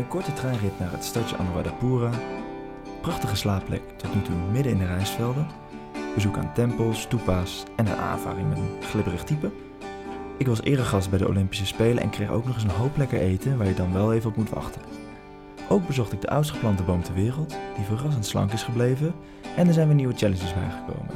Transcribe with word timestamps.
Een 0.00 0.08
korte 0.08 0.32
treinrit 0.32 0.78
naar 0.78 0.92
het 0.92 1.04
stadje 1.04 1.36
Anuradhapura. 1.36 2.10
Prachtige 3.00 3.36
slaapplek 3.36 3.82
tot 3.96 4.14
nu 4.14 4.22
toe 4.22 4.34
midden 4.52 4.72
in 4.72 4.78
de 4.78 4.86
rijstvelden. 4.86 5.46
Bezoek 6.14 6.36
aan 6.36 6.52
tempels, 6.52 7.00
stupa's 7.00 7.62
en 7.76 7.86
een 7.86 7.96
aanvaring 7.96 8.48
met 8.48 8.58
een 8.58 8.82
glibberig 8.90 9.24
type. 9.24 9.50
Ik 10.36 10.46
was 10.46 10.62
eregast 10.62 11.10
bij 11.10 11.18
de 11.18 11.28
Olympische 11.28 11.66
Spelen 11.66 12.02
en 12.02 12.10
kreeg 12.10 12.30
ook 12.30 12.46
nog 12.46 12.54
eens 12.54 12.64
een 12.64 12.70
hoop 12.70 12.96
lekker 12.96 13.20
eten 13.20 13.58
waar 13.58 13.66
je 13.66 13.74
dan 13.74 13.92
wel 13.92 14.12
even 14.12 14.30
op 14.30 14.36
moet 14.36 14.50
wachten. 14.50 14.82
Ook 15.68 15.86
bezocht 15.86 16.12
ik 16.12 16.20
de 16.20 16.30
oudst 16.30 16.50
geplante 16.50 16.82
boom 16.82 17.02
ter 17.02 17.14
wereld, 17.14 17.56
die 17.76 17.84
verrassend 17.84 18.26
slank 18.26 18.52
is 18.52 18.62
gebleven. 18.62 19.14
En 19.56 19.66
er 19.66 19.72
zijn 19.74 19.86
weer 19.86 19.96
nieuwe 19.96 20.16
challenges 20.16 20.54
bijgekomen. 20.54 21.14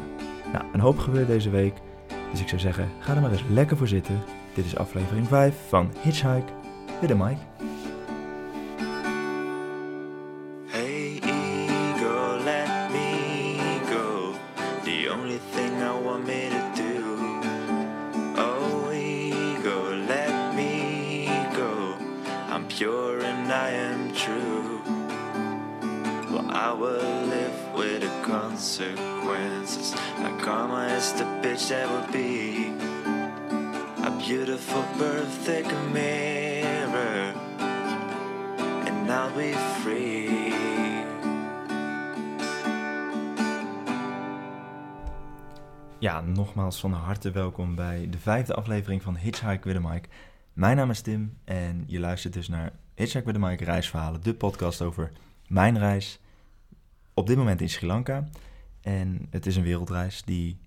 Nou, 0.52 0.64
een 0.72 0.80
hoop 0.80 0.98
gebeurt 0.98 1.26
deze 1.26 1.50
week. 1.50 1.74
Dus 2.30 2.40
ik 2.40 2.48
zou 2.48 2.60
zeggen, 2.60 2.88
ga 2.98 3.14
er 3.14 3.20
maar 3.20 3.32
eens 3.32 3.44
lekker 3.48 3.76
voor 3.76 3.88
zitten. 3.88 4.22
Dit 4.54 4.64
is 4.64 4.76
aflevering 4.76 5.28
5 5.28 5.56
van 5.68 5.92
Hitchhike 6.02 6.52
with 7.00 7.10
a 7.10 7.14
Mike. 7.14 7.72
Would 31.88 32.10
be. 32.10 32.72
A 34.04 34.10
beautiful. 34.26 34.82
And 38.86 39.10
I'll 39.10 39.32
be 39.36 39.52
free. 39.80 40.52
Ja, 45.98 46.20
nogmaals 46.20 46.80
van 46.80 46.92
harte 46.92 47.30
welkom 47.30 47.74
bij 47.74 48.06
de 48.10 48.18
vijfde 48.18 48.54
aflevering 48.54 49.02
van 49.02 49.16
Hitchhike 49.16 49.68
with 49.68 49.84
a 49.84 49.88
Mike. 49.88 50.08
Mijn 50.52 50.76
naam 50.76 50.90
is 50.90 51.00
Tim 51.00 51.38
en 51.44 51.84
je 51.86 52.00
luistert 52.00 52.32
dus 52.32 52.48
naar 52.48 52.72
Hitchhike 52.94 53.26
with 53.26 53.36
a 53.42 53.48
Mike 53.48 53.64
reisverhalen, 53.64 54.22
de 54.22 54.34
podcast 54.34 54.82
over 54.82 55.12
mijn 55.46 55.78
reis 55.78 56.20
op 57.14 57.26
dit 57.26 57.36
moment 57.36 57.60
in 57.60 57.68
Sri 57.68 57.86
Lanka. 57.86 58.28
En 58.80 59.26
het 59.30 59.46
is 59.46 59.56
een 59.56 59.62
wereldreis 59.62 60.22
die 60.22 60.58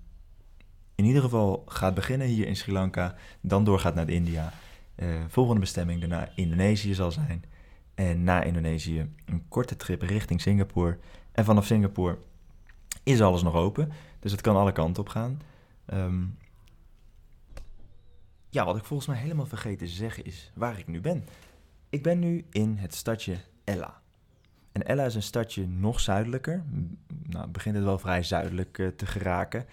in 0.97 1.05
ieder 1.05 1.21
geval 1.21 1.63
gaat 1.67 1.93
beginnen 1.93 2.27
hier 2.27 2.47
in 2.47 2.55
Sri 2.55 2.71
Lanka, 2.71 3.15
dan 3.41 3.63
doorgaat 3.63 3.95
naar 3.95 4.09
India. 4.09 4.53
Eh, 4.95 5.07
volgende 5.27 5.59
bestemming 5.59 5.99
daarna 5.99 6.29
Indonesië 6.35 6.93
zal 6.93 7.11
zijn. 7.11 7.43
En 7.95 8.23
na 8.23 8.43
Indonesië 8.43 9.13
een 9.25 9.47
korte 9.47 9.75
trip 9.75 10.01
richting 10.01 10.41
Singapore. 10.41 10.97
En 11.31 11.45
vanaf 11.45 11.65
Singapore 11.65 12.17
is 13.03 13.21
alles 13.21 13.43
nog 13.43 13.53
open. 13.53 13.91
Dus 14.19 14.31
het 14.31 14.41
kan 14.41 14.55
alle 14.55 14.71
kanten 14.71 15.03
op 15.03 15.09
gaan. 15.09 15.41
Ehm, 15.85 16.23
ja, 18.49 18.65
wat 18.65 18.77
ik 18.77 18.83
volgens 18.83 19.09
mij 19.09 19.17
helemaal 19.17 19.45
vergeten 19.45 19.87
te 19.87 19.93
zeggen 19.93 20.25
is 20.25 20.51
waar 20.55 20.79
ik 20.79 20.87
nu 20.87 21.01
ben. 21.01 21.25
Ik 21.89 22.03
ben 22.03 22.19
nu 22.19 22.45
in 22.51 22.77
het 22.77 22.95
stadje 22.95 23.37
Ella. 23.63 24.01
En 24.71 24.85
Ella 24.85 25.05
is 25.05 25.15
een 25.15 25.23
stadje 25.23 25.67
nog 25.67 25.99
zuidelijker. 25.99 26.63
Nou, 27.23 27.47
begint 27.47 27.75
het 27.75 27.83
wel 27.83 27.99
vrij 27.99 28.23
zuidelijk 28.23 28.79
eh, 28.79 28.87
te 28.87 29.05
geraken. 29.05 29.65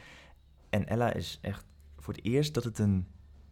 En 0.74 0.88
Ella 0.88 1.12
is 1.12 1.38
echt 1.40 1.64
voor 1.98 2.14
het 2.14 2.24
eerst 2.24 2.54
dat 2.54 2.64
het 2.64 2.78
een 2.78 3.06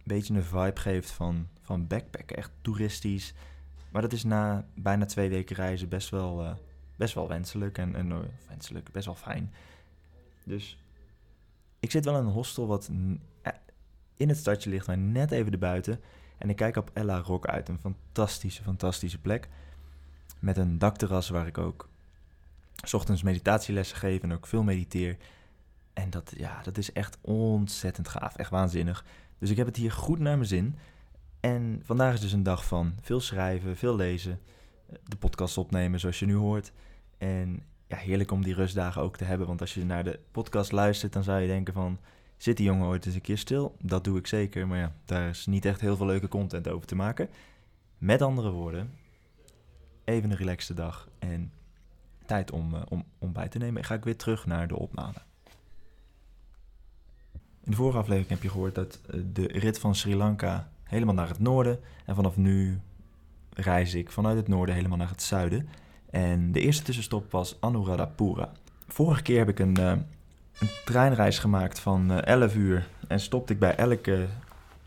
beetje 0.05 0.35
een 0.35 0.43
vibe 0.43 0.81
geeft 0.81 1.11
van, 1.11 1.49
van 1.61 1.87
backpacken. 1.87 2.37
Echt 2.37 2.51
toeristisch. 2.61 3.35
Maar 3.91 4.03
dat 4.03 4.13
is 4.13 4.25
na 4.25 4.67
bijna 4.75 5.05
twee 5.05 5.29
weken 5.29 5.57
reizen 5.57 5.89
best 5.89 6.09
wel, 6.09 6.45
eh, 6.45 6.55
best 6.97 7.15
wel 7.15 7.29
wenselijk. 7.29 7.79
En, 7.79 7.95
en 7.95 8.13
eh, 8.13 8.19
wenselijk, 8.49 8.91
best 8.93 9.07
wel 9.07 9.15
fijn. 9.15 9.53
Dus 10.45 10.79
ik 11.81 11.91
zit 11.91 12.05
wel 12.05 12.19
in 12.19 12.25
een 12.25 12.33
hostel 12.33 12.67
wat 12.67 12.91
eh, 13.43 13.53
in 14.17 14.29
het 14.29 14.39
stadje 14.39 14.71
ligt, 14.71 14.87
maar 14.87 14.99
net 14.99 15.31
even 15.31 15.53
erbuiten. 15.53 16.01
En 16.39 16.51
ik 16.51 16.57
kijk 16.57 16.77
op 16.77 16.91
Ella 16.93 17.19
Rock 17.19 17.47
uit, 17.47 17.69
een 17.69 17.79
fantastische, 17.79 18.63
fantastische 18.63 19.19
plek. 19.19 19.49
Met 20.39 20.57
een 20.57 20.79
dakterras 20.79 21.29
waar 21.29 21.47
ik 21.47 21.59
ook 21.59 21.89
's 22.85 22.93
ochtends 22.93 23.23
meditatielessen 23.23 23.97
geef 23.97 24.23
en 24.23 24.33
ook 24.33 24.47
veel 24.47 24.63
mediteer. 24.63 25.17
En 25.93 26.11
dat, 26.11 26.33
ja, 26.37 26.63
dat 26.63 26.79
is 26.79 26.93
echt 26.93 27.19
ontzettend 27.21 28.09
gaaf, 28.09 28.37
echt 28.37 28.51
waanzinnig. 28.51 29.05
Dus 29.39 29.51
ik 29.51 29.57
heb 29.57 29.67
het 29.67 29.77
hier 29.77 29.93
goed 29.93 30.19
naar 30.19 30.37
mijn 30.37 30.49
zin. 30.49 30.77
En 31.41 31.81
vandaag 31.85 32.15
is 32.15 32.21
dus 32.21 32.33
een 32.33 32.43
dag 32.43 32.65
van 32.65 32.95
veel 33.01 33.21
schrijven, 33.21 33.77
veel 33.77 33.97
lezen, 33.97 34.41
eh, 34.89 34.97
de 35.05 35.17
podcast 35.17 35.59
opnemen 35.59 36.01
zoals 36.01 36.19
je 36.19 36.27
nu 36.27 36.35
hoort. 36.35 36.73
En 37.19 37.63
ja, 37.87 37.97
heerlijk 37.97 38.31
om 38.31 38.43
die 38.43 38.55
rustdagen 38.55 39.03
ook 39.03 39.17
te 39.17 39.25
hebben. 39.25 39.47
Want 39.47 39.61
als 39.61 39.75
je 39.75 39.85
naar 39.85 40.05
de 40.05 40.21
podcast 40.31 40.73
luistert, 40.73 41.13
dan 41.13 41.23
zou 41.23 41.41
je 41.41 41.47
denken 41.47 41.75
van... 41.75 41.99
Zit 42.37 42.57
die 42.57 42.67
jongen 42.67 42.87
ooit 42.87 43.07
eens 43.07 43.15
een 43.15 43.21
keer 43.21 43.39
stil? 43.39 43.77
Dat 43.81 44.05
doe 44.05 44.19
ik 44.19 44.27
zeker, 44.27 44.67
maar 44.67 44.79
ja, 44.79 44.93
daar 45.05 45.29
is 45.29 45.47
niet 45.47 45.65
echt 45.65 45.81
heel 45.81 45.97
veel 45.97 46.07
leuke 46.07 46.29
content 46.29 46.69
over 46.69 46.87
te 46.87 46.95
maken. 46.95 47.29
Met 47.99 48.23
andere 48.23 48.51
woorden, 48.51 48.95
even 50.05 50.31
een 50.31 50.37
relaxte 50.37 50.75
dag 50.75 51.09
en 51.19 51.53
tijd 52.27 52.51
om, 52.51 52.75
eh, 52.75 52.83
om, 52.89 53.05
om 53.19 53.33
bij 53.33 53.49
te 53.49 53.59
nemen. 53.59 53.77
En 53.77 53.85
ga 53.85 53.95
ik 53.95 54.05
weer 54.05 54.17
terug 54.17 54.47
naar 54.47 54.69
de 54.69 54.79
opname. 54.79 55.19
In 57.65 57.71
de 57.71 57.77
vorige 57.77 57.99
aflevering 57.99 58.31
heb 58.31 58.43
je 58.43 58.49
gehoord 58.49 58.75
dat 58.75 59.01
eh, 59.11 59.21
de 59.33 59.47
rit 59.47 59.79
van 59.79 59.95
Sri 59.95 60.17
Lanka 60.17 60.71
helemaal 60.83 61.15
naar 61.15 61.29
het 61.29 61.39
noorden. 61.39 61.81
En 62.05 62.15
vanaf 62.15 62.37
nu 62.37 62.81
reis 63.55 63.95
ik 63.95 64.11
vanuit 64.11 64.37
het 64.37 64.49
noorden 64.49 64.75
helemaal 64.75 64.99
naar 64.99 65.09
het 65.09 65.23
zuiden. 65.23 65.69
En 66.11 66.53
de 66.53 66.61
eerste 66.61 66.83
tussenstop 66.83 67.31
was 67.31 67.57
Anuradhapura. 67.61 68.53
Vorige 68.89 69.23
keer 69.23 69.39
heb 69.39 69.49
ik 69.49 69.59
een, 69.59 69.77
eh, 69.77 69.93
een 70.59 70.69
treinreis 70.85 71.39
gemaakt 71.39 71.79
van 71.81 72.11
eh, 72.11 72.27
11 72.35 72.55
uur. 72.55 72.89
En 73.09 73.21
stopte 73.21 73.53
ik 73.53 73.59
bij 73.59 73.77
elke, 73.77 74.27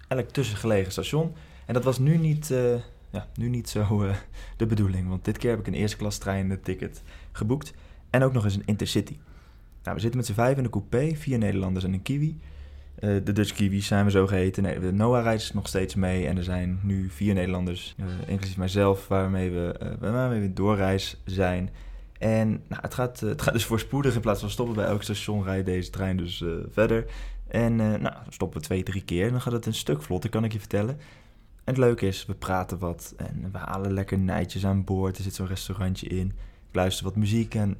elk 0.08 0.30
tussengelegen 0.30 0.92
station. 0.92 1.34
En 1.66 1.74
dat 1.74 1.84
was 1.84 1.98
nu 1.98 2.18
niet, 2.18 2.52
eh, 2.52 2.76
ja, 3.10 3.28
nu 3.36 3.50
niet 3.50 3.70
zo 3.70 4.04
eh, 4.04 4.16
de 4.58 4.66
bedoeling. 4.66 5.10
Want 5.10 5.26
dit 5.26 5.38
keer 5.38 5.50
heb 5.50 5.60
ik 5.60 5.68
een 5.68 5.74
eerste 5.74 5.98
klas 5.98 6.18
trein 6.18 6.60
ticket 6.64 7.04
geboekt. 7.32 7.74
En 8.10 8.24
ook 8.24 8.34
nog 8.34 8.44
eens 8.44 8.56
een 8.56 8.66
intercity. 8.66 9.18
Nou, 9.84 9.96
we 9.96 10.02
zitten 10.02 10.20
met 10.20 10.26
z'n 10.26 10.34
vijf 10.34 10.58
in 10.58 10.64
de 10.64 10.70
coupé. 10.70 11.16
Vier 11.16 11.38
Nederlanders 11.38 11.86
en 11.86 11.94
een 11.94 12.02
Kiwi. 12.02 12.40
Eh, 12.96 13.10
de 13.24 13.32
Dutch 13.32 13.54
Kiwis 13.54 13.88
zijn 13.88 14.06
we 14.06 14.12
zo 14.12 14.28
geheten. 14.28 14.64
Nee, 14.64 14.80
de 14.80 14.92
Noah 14.94 15.24
reist 15.24 15.54
nog 15.54 15.68
steeds 15.68 15.96
mee. 15.96 16.28
En 16.28 16.38
er 16.38 16.44
zijn 16.44 16.80
nu 16.84 17.10
vier 17.10 17.34
Nederlanders, 17.34 17.96
eh, 17.98 18.06
inclusief 18.28 18.58
mijzelf, 18.58 19.08
waarmee 19.08 19.52
we, 19.52 19.76
eh, 19.80 20.12
waarmee 20.12 20.42
we 20.42 20.54
doorreis 20.54 21.22
zijn. 21.26 21.70
En 22.18 22.50
nou, 22.50 22.82
het, 22.82 22.94
gaat, 22.94 23.20
het 23.20 23.42
gaat 23.42 23.54
dus 23.54 23.66
voorspoedig. 23.66 24.16
In 24.16 24.22
plaats 24.22 24.40
van 24.40 24.50
stoppen 24.50 24.76
bij 24.76 24.86
elk 24.86 25.04
station 25.04 25.44
rijdt 25.44 25.66
deze 25.66 25.90
trein 25.90 26.18
dus 26.18 26.44
verder. 26.72 27.06
En 27.48 27.76
nou, 27.76 28.14
stoppen 28.30 28.60
we 28.60 28.66
twee, 28.66 28.84
drie 28.84 29.04
keer. 29.04 29.32
Dan 29.32 29.42
gaat 29.42 29.54
het 29.54 29.66
een 29.66 29.74
stuk 29.74 30.02
vlotter, 30.02 30.30
kan 30.30 30.44
ik 30.44 30.54
je 30.54 30.60
vertellen. 30.60 30.98
En 31.64 31.74
het 31.74 31.78
leuke 31.78 32.08
is, 32.08 32.26
we 32.26 32.34
praten 32.34 32.80
wat 32.80 33.14
en 33.18 33.50
we 33.52 33.58
halen 33.58 33.94
lekker 33.94 34.20
nijtjes 34.20 34.66
aan 34.66 34.84
boord. 34.84 35.18
Er 35.18 35.24
zit 35.24 35.34
zo'n 35.34 35.48
restaurantje 35.48 36.08
in. 36.08 36.28
Ik 36.70 36.76
luister 36.76 37.06
wat 37.06 37.16
muziek 37.16 37.56
en 37.56 37.78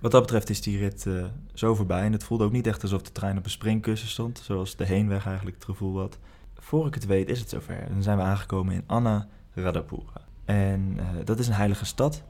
wat 0.00 0.10
dat 0.10 0.20
betreft 0.20 0.50
is 0.50 0.62
die 0.62 0.78
rit 0.78 1.06
eh, 1.06 1.24
zo 1.54 1.74
voorbij. 1.74 2.02
En 2.02 2.12
het 2.12 2.24
voelde 2.24 2.44
ook 2.44 2.52
niet 2.52 2.66
echt 2.66 2.82
alsof 2.82 3.02
de 3.02 3.12
trein 3.12 3.38
op 3.38 3.44
een 3.44 3.50
springkussen 3.50 4.08
stond, 4.08 4.40
zoals 4.44 4.76
de 4.76 4.84
heenweg 4.84 5.26
eigenlijk 5.26 5.56
het 5.56 5.64
gevoel 5.64 5.98
had. 5.98 6.18
Voor 6.58 6.86
ik 6.86 6.94
het 6.94 7.06
weet 7.06 7.28
is 7.28 7.40
het 7.40 7.48
zover. 7.48 7.86
Dan 7.88 8.02
zijn 8.02 8.16
we 8.16 8.22
aangekomen 8.22 8.74
in 8.74 8.82
Anna 8.86 9.28
Radhapura. 9.54 10.24
En 10.44 10.94
eh, 10.98 11.04
dat 11.24 11.38
is 11.38 11.46
een 11.46 11.52
heilige 11.52 11.84
stad. 11.84 12.22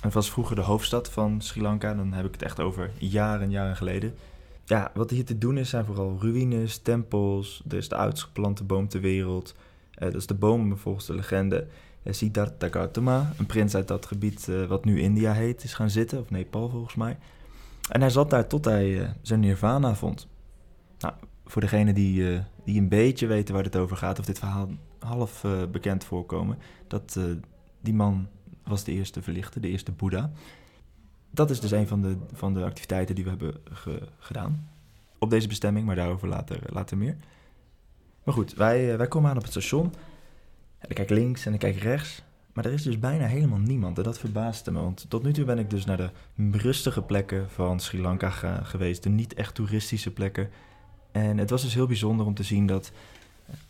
Het 0.00 0.12
was 0.12 0.30
vroeger 0.30 0.56
de 0.56 0.62
hoofdstad 0.62 1.10
van 1.10 1.40
Sri 1.40 1.62
Lanka. 1.62 1.94
Dan 1.94 2.12
heb 2.12 2.24
ik 2.24 2.32
het 2.32 2.42
echt 2.42 2.60
over 2.60 2.90
jaren, 2.98 3.50
jaren 3.50 3.76
geleden. 3.76 4.14
Ja, 4.64 4.90
wat 4.94 5.10
hier 5.10 5.24
te 5.24 5.38
doen 5.38 5.58
is, 5.58 5.68
zijn 5.68 5.84
vooral 5.84 6.18
ruïnes, 6.20 6.78
tempels. 6.78 7.62
Er 7.68 7.76
is 7.76 7.88
de 7.88 7.96
oudst 7.96 8.22
geplante 8.22 8.64
boom 8.64 8.88
ter 8.88 9.00
wereld. 9.00 9.54
Eh, 9.94 10.04
dat 10.04 10.20
is 10.20 10.26
de 10.26 10.34
boom 10.34 10.76
volgens 10.76 11.06
de 11.06 11.14
legende 11.14 11.66
Siddhartha 12.04 12.68
Gautama, 12.68 13.32
een 13.38 13.46
prins 13.46 13.74
uit 13.74 13.88
dat 13.88 14.06
gebied 14.06 14.48
eh, 14.48 14.64
wat 14.66 14.84
nu 14.84 15.00
India 15.00 15.32
heet, 15.32 15.64
is 15.64 15.74
gaan 15.74 15.90
zitten, 15.90 16.20
of 16.20 16.30
Nepal 16.30 16.68
volgens 16.68 16.94
mij. 16.94 17.18
En 17.90 18.00
hij 18.00 18.10
zat 18.10 18.30
daar 18.30 18.46
tot 18.46 18.64
hij 18.64 19.00
eh, 19.02 19.08
zijn 19.22 19.40
nirvana 19.40 19.94
vond. 19.94 20.28
Nou, 20.98 21.14
voor 21.44 21.60
degenen 21.60 21.94
die, 21.94 22.32
eh, 22.34 22.40
die 22.64 22.80
een 22.80 22.88
beetje 22.88 23.26
weten 23.26 23.54
waar 23.54 23.64
het 23.64 23.76
over 23.76 23.96
gaat, 23.96 24.18
of 24.18 24.24
dit 24.24 24.38
verhaal 24.38 24.68
half 24.98 25.44
bekend 25.70 26.04
voorkomen, 26.04 26.58
dat 26.88 27.18
die 27.80 27.94
man 27.94 28.28
was 28.64 28.84
de 28.84 28.92
eerste 28.92 29.22
verlichte, 29.22 29.60
de 29.60 29.68
eerste 29.68 29.92
Boeddha. 29.92 30.30
Dat 31.30 31.50
is 31.50 31.60
dus 31.60 31.70
een 31.70 31.88
van 31.88 32.02
de, 32.02 32.16
van 32.32 32.54
de 32.54 32.64
activiteiten 32.64 33.14
die 33.14 33.24
we 33.24 33.30
hebben 33.30 33.54
ge- 33.72 34.08
gedaan 34.18 34.68
op 35.18 35.30
deze 35.30 35.48
bestemming, 35.48 35.86
maar 35.86 35.96
daarover 35.96 36.28
later, 36.28 36.60
later 36.66 36.96
meer. 36.96 37.16
Maar 38.24 38.34
goed, 38.34 38.54
wij, 38.54 38.96
wij 38.96 39.08
komen 39.08 39.30
aan 39.30 39.36
op 39.36 39.42
het 39.42 39.50
station. 39.50 39.92
En 40.82 40.88
ik 40.88 40.94
kijk 40.94 41.10
links 41.10 41.46
en 41.46 41.52
ik 41.52 41.58
kijk 41.58 41.76
rechts. 41.76 42.22
Maar 42.52 42.64
er 42.64 42.72
is 42.72 42.82
dus 42.82 42.98
bijna 42.98 43.26
helemaal 43.26 43.58
niemand. 43.58 43.98
En 43.98 44.04
dat 44.04 44.18
verbaasde 44.18 44.70
me. 44.70 44.80
Want 44.80 45.04
tot 45.08 45.22
nu 45.22 45.32
toe 45.32 45.44
ben 45.44 45.58
ik 45.58 45.70
dus 45.70 45.84
naar 45.84 45.96
de 45.96 46.10
rustige 46.50 47.02
plekken 47.02 47.50
van 47.50 47.80
Sri 47.80 48.00
Lanka 48.00 48.30
geweest. 48.62 49.02
De 49.02 49.08
niet 49.08 49.34
echt 49.34 49.54
toeristische 49.54 50.10
plekken. 50.10 50.50
En 51.12 51.38
het 51.38 51.50
was 51.50 51.62
dus 51.62 51.74
heel 51.74 51.86
bijzonder 51.86 52.26
om 52.26 52.34
te 52.34 52.42
zien 52.42 52.66
dat... 52.66 52.92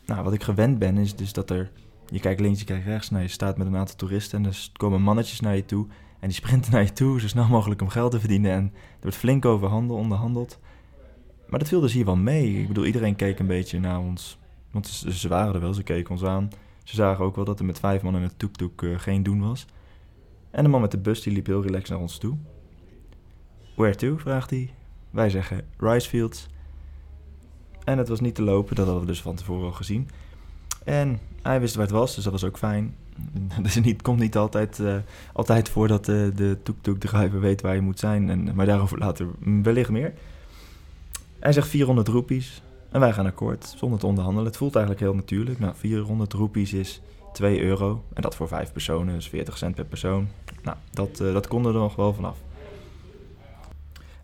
Nou, 0.07 0.25
wat 0.25 0.33
ik 0.33 0.43
gewend 0.43 0.79
ben 0.79 0.97
is 0.99 1.17
dus 1.17 1.33
dat 1.33 1.51
er 1.51 1.71
Je 2.07 2.21
kijkt 2.21 2.41
links, 2.41 2.59
je 2.59 2.65
kijkt 2.65 2.85
rechts. 2.85 3.11
Nou, 3.11 3.23
je 3.23 3.29
staat 3.29 3.57
met 3.57 3.67
een 3.67 3.77
aantal 3.77 3.97
toeristen 3.97 4.39
en 4.39 4.51
er 4.51 4.69
komen 4.73 5.03
mannetjes 5.03 5.41
naar 5.41 5.57
je 5.57 5.65
toe. 5.65 5.87
En 6.21 6.29
die 6.29 6.37
sprinten 6.37 6.73
naar 6.73 6.83
je 6.83 6.93
toe, 6.93 7.21
zo 7.21 7.29
snel 7.29 7.49
mogelijk 7.49 7.83
om 7.83 7.89
geld 7.89 8.11
te 8.11 8.21
verdienen. 8.21 8.53
En 8.53 8.65
er 8.75 9.01
wordt 9.01 9.17
flink 9.17 9.45
over 9.45 9.69
handel 9.69 9.97
onderhandeld. 9.97 10.59
Maar 11.49 11.59
dat 11.59 11.69
viel 11.69 11.81
dus 11.81 11.93
hier 11.93 12.05
wel 12.05 12.17
mee. 12.17 12.61
Ik 12.61 12.69
bedoel, 12.69 12.87
iedereen 12.87 13.17
keek 13.17 13.39
een 13.39 13.47
beetje 13.47 13.81
naar 13.81 13.99
ons. 13.99 14.39
Want 14.71 14.87
ze 15.09 15.29
waren 15.29 15.55
er 15.55 15.61
wel, 15.61 15.75
ze 15.75 15.83
keken 15.83 16.11
ons 16.11 16.25
aan. 16.25 16.51
Ze 16.83 16.95
zagen 16.95 17.25
ook 17.25 17.37
wel 17.37 17.45
dat 17.45 17.59
er 17.59 17.65
met 17.65 17.79
vijf 17.79 18.03
man 18.03 18.17
in 18.17 18.23
het 18.23 18.39
toektoek 18.39 18.83
uh, 18.83 18.99
geen 18.99 19.23
doen 19.23 19.41
was. 19.41 19.67
En 20.51 20.63
de 20.63 20.69
man 20.69 20.81
met 20.81 20.91
de 20.91 20.99
bus 20.99 21.23
die 21.23 21.33
liep 21.33 21.47
heel 21.47 21.63
relaxed 21.63 21.91
naar 21.91 21.99
ons 21.99 22.19
toe. 22.19 22.37
Where 23.75 23.95
to? 23.95 24.17
vraagt 24.17 24.51
hij. 24.51 24.71
Wij 25.11 25.31
zeggen 25.31 25.65
Ricefields. 25.79 26.49
En 27.85 27.99
het 27.99 28.09
was 28.09 28.21
niet 28.21 28.35
te 28.35 28.43
lopen, 28.43 28.75
dat 28.77 28.85
hadden 28.85 29.05
we 29.05 29.11
dus 29.11 29.23
van 29.23 29.35
tevoren 29.35 29.67
al 29.67 29.73
gezien. 29.73 30.09
En 30.85 31.21
hij 31.43 31.61
wist 31.61 31.75
waar 31.75 31.87
het 31.87 31.95
was, 31.95 32.15
dus 32.15 32.25
dat 32.25 32.33
was 32.33 32.45
ook 32.45 32.59
fijn. 32.59 32.95
Dus 33.63 33.75
het 33.75 34.03
komt 34.03 34.19
niet 34.19 34.37
altijd, 34.37 34.79
uh, 34.79 34.97
altijd 35.33 35.69
voor 35.69 35.89
dat 35.89 36.09
uh, 36.09 36.37
de 36.37 36.59
toek-toek-driver 36.63 37.41
weet 37.41 37.61
waar 37.61 37.75
je 37.75 37.81
moet 37.81 37.99
zijn. 37.99 38.31
En, 38.31 38.55
maar 38.55 38.67
daarover 38.67 38.99
later 38.99 39.27
wellicht 39.63 39.91
meer. 39.91 40.13
Hij 41.39 41.53
zegt 41.53 41.69
400 41.69 42.09
roepies 42.09 42.63
en 42.93 43.01
wij 43.01 43.13
gaan 43.13 43.27
akkoord 43.27 43.75
zonder 43.77 43.99
te 43.99 44.07
onderhandelen. 44.07 44.49
Het 44.49 44.59
voelt 44.59 44.75
eigenlijk 44.75 45.05
heel 45.05 45.15
natuurlijk. 45.15 45.59
Nou, 45.59 45.75
400 45.77 46.33
roepies 46.33 46.73
is 46.73 47.01
2 47.33 47.63
euro. 47.63 48.05
En 48.15 48.23
dat 48.23 48.35
voor 48.35 48.49
5 48.49 48.73
personen, 48.73 49.15
dus 49.15 49.29
40 49.29 49.59
cent 49.59 49.75
per 49.75 49.85
persoon. 49.85 50.29
Nou, 50.63 50.77
dat, 50.91 51.21
uh, 51.21 51.33
dat 51.33 51.47
kon 51.47 51.67
er 51.67 51.73
nog 51.73 51.97
wel 51.97 52.15
vanaf. 52.15 52.39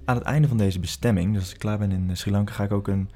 Aan 0.05 0.17
het 0.17 0.25
einde 0.25 0.49
van 0.49 0.57
deze 0.57 0.81
bestemming, 0.81 1.33
dus 1.33 1.43
als 1.43 1.53
ik 1.53 1.59
klaar 1.59 1.79
ben 1.79 1.93
in 1.93 2.17
Sri 2.17 2.31
Lanka, 2.31 2.53
ga 2.53 2.65
ik 2.65 2.73
ook 2.73 2.89
een 2.89 3.11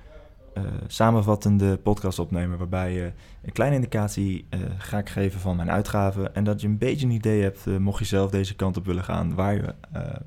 uh, 0.54 0.62
samenvattende 0.86 1.76
podcast 1.76 2.18
opnemen. 2.18 2.58
Waarbij 2.58 2.92
je 2.92 3.12
een 3.42 3.52
kleine 3.52 3.76
indicatie 3.76 4.46
ga 4.78 4.98
ik 4.98 5.08
geven 5.08 5.40
van 5.40 5.56
mijn 5.56 5.70
uitgaven. 5.70 6.34
En 6.34 6.44
dat 6.44 6.60
je 6.60 6.66
een 6.66 6.78
beetje 6.78 7.06
een 7.06 7.12
idee 7.12 7.42
hebt, 7.42 7.66
mocht 7.78 7.98
je 7.98 8.04
zelf 8.04 8.30
deze 8.30 8.56
kant 8.56 8.76
op 8.76 8.86
willen 8.86 9.04
gaan, 9.04 9.34
waar 9.34 9.54
je, 9.54 9.74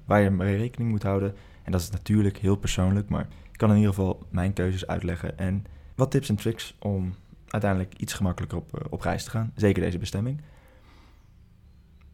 waar 0.06 0.22
je 0.22 0.30
mee 0.30 0.57
rekening 0.57 0.89
moet 0.89 1.04
houden. 1.04 1.36
En 1.63 1.72
dat 1.72 1.81
is 1.81 1.89
natuurlijk 1.89 2.38
heel 2.38 2.56
persoonlijk, 2.56 3.10
maar 3.10 3.27
ik 3.55 3.61
kan 3.61 3.69
in 3.69 3.75
ieder 3.75 3.93
geval 3.93 4.25
mijn 4.29 4.53
keuzes 4.53 4.87
uitleggen. 4.87 5.37
En 5.37 5.65
wat 5.95 6.11
tips 6.11 6.29
en 6.29 6.35
tricks 6.35 6.75
om 6.79 7.15
uiteindelijk 7.47 7.93
iets 7.97 8.13
gemakkelijker 8.13 8.57
op, 8.57 8.87
op 8.89 9.01
reis 9.01 9.23
te 9.23 9.29
gaan. 9.29 9.51
Zeker 9.55 9.83
deze 9.83 9.97
bestemming. 9.97 10.41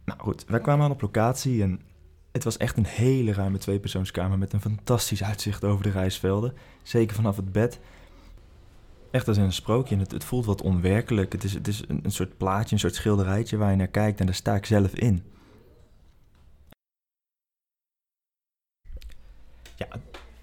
Nou 0.06 0.20
goed, 0.20 0.46
wij 0.48 0.60
kwamen 0.60 0.86
aan 0.86 0.92
op 0.92 1.02
locatie 1.02 1.62
en 1.64 1.82
het 2.32 2.44
was 2.44 2.58
echt 2.58 2.78
een 2.78 2.86
hele 2.86 3.34
ruime 3.34 3.58
tweepersoonskamer 3.58 4.38
met 4.38 4.54
een 4.54 4.62
fantastisch 4.62 5.24
uitzicht 5.24 5.64
over 5.64 5.84
de 5.84 5.90
reisvelden. 5.90 6.54
Zeker 6.84 7.16
vanaf 7.16 7.36
het 7.36 7.52
bed 7.52 7.80
echt 9.12 9.28
als 9.28 9.38
een 9.38 9.54
sprookje. 9.54 9.96
En 9.96 10.02
het, 10.02 10.12
het 10.12 10.24
voelt 10.24 10.46
wat 10.46 10.62
onwerkelijk. 10.62 11.32
Het 11.32 11.44
is, 11.44 11.54
het 11.54 11.68
is 11.68 11.84
een, 11.88 12.00
een, 12.04 12.12
soort 12.12 12.38
plaatje, 12.38 12.74
een 12.74 12.82
soort 12.82 12.96
schilderijtje 12.96 13.58
waar 13.58 13.72
je 13.72 13.78
naar 13.78 13.88
kijkt 13.88 14.20
en 14.20 14.26
daar 14.26 14.36
sta 14.36 14.56
ik 14.56 14.66
zelf 14.66 14.94
in. 14.94 15.24
Ja, 19.76 19.88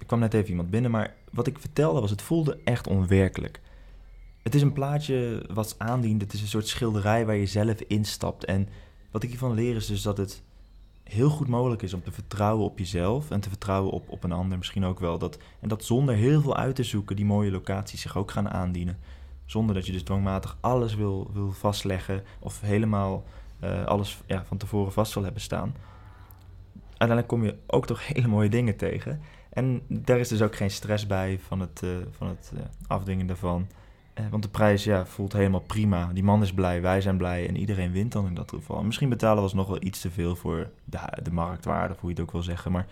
kwam 0.08 0.18
net 0.18 0.34
even 0.34 0.50
iemand 0.50 0.70
binnen, 0.70 0.90
maar 0.90 1.14
wat 1.32 1.46
ik 1.46 1.58
vertelde 1.58 2.00
was, 2.00 2.10
het 2.10 2.22
voelde 2.22 2.58
echt 2.64 2.86
onwerkelijk. 2.86 3.60
Het 4.42 4.54
is 4.54 4.62
een 4.62 4.72
plaatje 4.72 5.44
wat 5.52 5.74
aandient, 5.78 6.22
het 6.22 6.32
is 6.32 6.40
een 6.40 6.48
soort 6.48 6.68
schilderij 6.68 7.26
waar 7.26 7.36
je 7.36 7.46
zelf 7.46 7.80
instapt. 7.80 8.44
En 8.44 8.68
wat 9.10 9.22
ik 9.22 9.28
hiervan 9.28 9.54
leer 9.54 9.76
is 9.76 9.86
dus 9.86 10.02
dat 10.02 10.16
het 10.16 10.42
heel 11.02 11.28
goed 11.28 11.48
mogelijk 11.48 11.82
is 11.82 11.94
om 11.94 12.02
te 12.02 12.12
vertrouwen 12.12 12.64
op 12.64 12.78
jezelf 12.78 13.30
en 13.30 13.40
te 13.40 13.48
vertrouwen 13.48 13.92
op, 13.92 14.08
op 14.08 14.24
een 14.24 14.32
ander 14.32 14.58
misschien 14.58 14.84
ook 14.84 15.00
wel. 15.00 15.18
Dat, 15.18 15.38
en 15.60 15.68
dat 15.68 15.84
zonder 15.84 16.14
heel 16.14 16.40
veel 16.40 16.56
uit 16.56 16.74
te 16.74 16.82
zoeken 16.82 17.16
die 17.16 17.24
mooie 17.24 17.50
locaties 17.50 18.00
zich 18.00 18.16
ook 18.16 18.30
gaan 18.30 18.50
aandienen. 18.50 18.98
Zonder 19.44 19.74
dat 19.74 19.86
je 19.86 19.92
dus 19.92 20.02
dwangmatig 20.02 20.56
alles 20.60 20.94
wil, 20.94 21.30
wil 21.32 21.52
vastleggen 21.52 22.22
of 22.38 22.60
helemaal 22.60 23.24
uh, 23.64 23.84
alles 23.84 24.18
ja, 24.26 24.44
van 24.44 24.56
tevoren 24.56 24.92
vast 24.92 25.14
wil 25.14 25.22
hebben 25.22 25.42
staan. 25.42 25.74
Uiteindelijk 26.88 27.28
kom 27.28 27.44
je 27.44 27.56
ook 27.66 27.86
toch 27.86 28.06
hele 28.12 28.28
mooie 28.28 28.48
dingen 28.48 28.76
tegen. 28.76 29.20
En 29.50 29.82
daar 29.88 30.18
is 30.18 30.28
dus 30.28 30.42
ook 30.42 30.56
geen 30.56 30.70
stress 30.70 31.06
bij 31.06 31.38
van 31.38 31.60
het, 31.60 31.80
uh, 31.84 31.90
van 32.10 32.28
het 32.28 32.52
uh, 32.54 32.60
afdwingen 32.86 33.26
daarvan. 33.26 33.66
Eh, 34.14 34.24
want 34.30 34.42
de 34.42 34.48
prijs 34.48 34.84
ja, 34.84 35.06
voelt 35.06 35.32
helemaal 35.32 35.60
prima. 35.60 36.10
Die 36.12 36.22
man 36.22 36.42
is 36.42 36.52
blij, 36.52 36.82
wij 36.82 37.00
zijn 37.00 37.16
blij 37.16 37.48
en 37.48 37.56
iedereen 37.56 37.92
wint 37.92 38.12
dan 38.12 38.26
in 38.26 38.34
dat 38.34 38.50
geval. 38.50 38.82
Misschien 38.82 39.08
betalen 39.08 39.44
we 39.44 39.56
nog 39.56 39.68
wel 39.68 39.82
iets 39.82 40.00
te 40.00 40.10
veel 40.10 40.36
voor 40.36 40.70
de, 40.84 40.98
de 41.22 41.32
marktwaarde, 41.32 41.94
hoe 42.00 42.10
je 42.10 42.14
het 42.14 42.24
ook 42.24 42.32
wil 42.32 42.42
zeggen. 42.42 42.72
Maar 42.72 42.86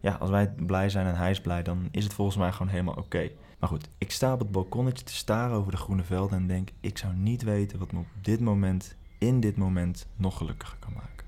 ja, 0.00 0.14
als 0.14 0.30
wij 0.30 0.54
blij 0.66 0.88
zijn 0.88 1.06
en 1.06 1.16
hij 1.16 1.30
is 1.30 1.40
blij, 1.40 1.62
dan 1.62 1.88
is 1.90 2.04
het 2.04 2.14
volgens 2.14 2.36
mij 2.36 2.52
gewoon 2.52 2.72
helemaal 2.72 2.94
oké. 2.94 3.30
Maar 3.58 3.68
goed, 3.68 3.88
ik 3.98 4.10
sta 4.10 4.32
op 4.32 4.38
het 4.38 4.50
balkonnetje 4.50 5.04
te 5.04 5.14
staren 5.14 5.56
over 5.56 5.70
de 5.70 5.76
groene 5.76 6.02
velden 6.02 6.38
en 6.38 6.46
denk... 6.46 6.68
ik 6.80 6.98
zou 6.98 7.14
niet 7.14 7.42
weten 7.42 7.78
wat 7.78 7.92
me 7.92 7.98
op 7.98 8.06
dit 8.20 8.40
moment, 8.40 8.96
in 9.18 9.40
dit 9.40 9.56
moment, 9.56 10.06
nog 10.16 10.36
gelukkiger 10.36 10.76
kan 10.78 10.92
maken. 10.94 11.26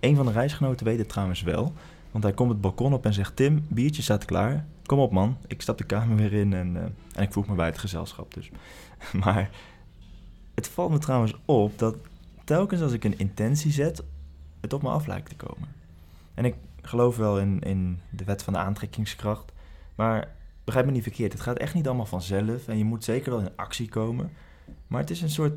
Een 0.00 0.16
van 0.16 0.26
de 0.26 0.32
reisgenoten 0.32 0.86
weet 0.86 0.98
het 0.98 1.08
trouwens 1.08 1.42
wel... 1.42 1.72
Want 2.14 2.26
hij 2.26 2.34
komt 2.34 2.50
het 2.50 2.60
balkon 2.60 2.92
op 2.92 3.04
en 3.04 3.12
zegt: 3.14 3.36
Tim, 3.36 3.66
biertje 3.68 4.02
staat 4.02 4.24
klaar. 4.24 4.66
Kom 4.86 4.98
op, 4.98 5.12
man. 5.12 5.36
Ik 5.46 5.62
stap 5.62 5.78
de 5.78 5.84
kamer 5.84 6.16
weer 6.16 6.32
in 6.32 6.52
en, 6.52 6.74
uh, 6.74 6.82
en 7.12 7.22
ik 7.22 7.32
voeg 7.32 7.46
me 7.46 7.54
bij 7.54 7.66
het 7.66 7.78
gezelschap. 7.78 8.34
Dus. 8.34 8.50
maar 9.24 9.50
het 10.54 10.68
valt 10.68 10.90
me 10.90 10.98
trouwens 10.98 11.34
op 11.44 11.78
dat 11.78 11.96
telkens 12.44 12.80
als 12.80 12.92
ik 12.92 13.04
een 13.04 13.18
intentie 13.18 13.72
zet, 13.72 14.02
het 14.60 14.72
op 14.72 14.82
me 14.82 14.88
af 14.88 15.06
lijkt 15.06 15.28
te 15.28 15.36
komen. 15.36 15.68
En 16.34 16.44
ik 16.44 16.54
geloof 16.82 17.16
wel 17.16 17.38
in, 17.38 17.60
in 17.60 18.00
de 18.10 18.24
wet 18.24 18.42
van 18.42 18.52
de 18.52 18.58
aantrekkingskracht. 18.58 19.52
Maar 19.94 20.34
begrijp 20.64 20.86
me 20.86 20.92
niet 20.92 21.02
verkeerd. 21.02 21.32
Het 21.32 21.42
gaat 21.42 21.58
echt 21.58 21.74
niet 21.74 21.86
allemaal 21.86 22.06
vanzelf. 22.06 22.68
En 22.68 22.78
je 22.78 22.84
moet 22.84 23.04
zeker 23.04 23.30
wel 23.30 23.40
in 23.40 23.56
actie 23.56 23.88
komen. 23.88 24.30
Maar 24.86 25.00
het 25.00 25.10
is 25.10 25.22
een 25.22 25.30
soort 25.30 25.54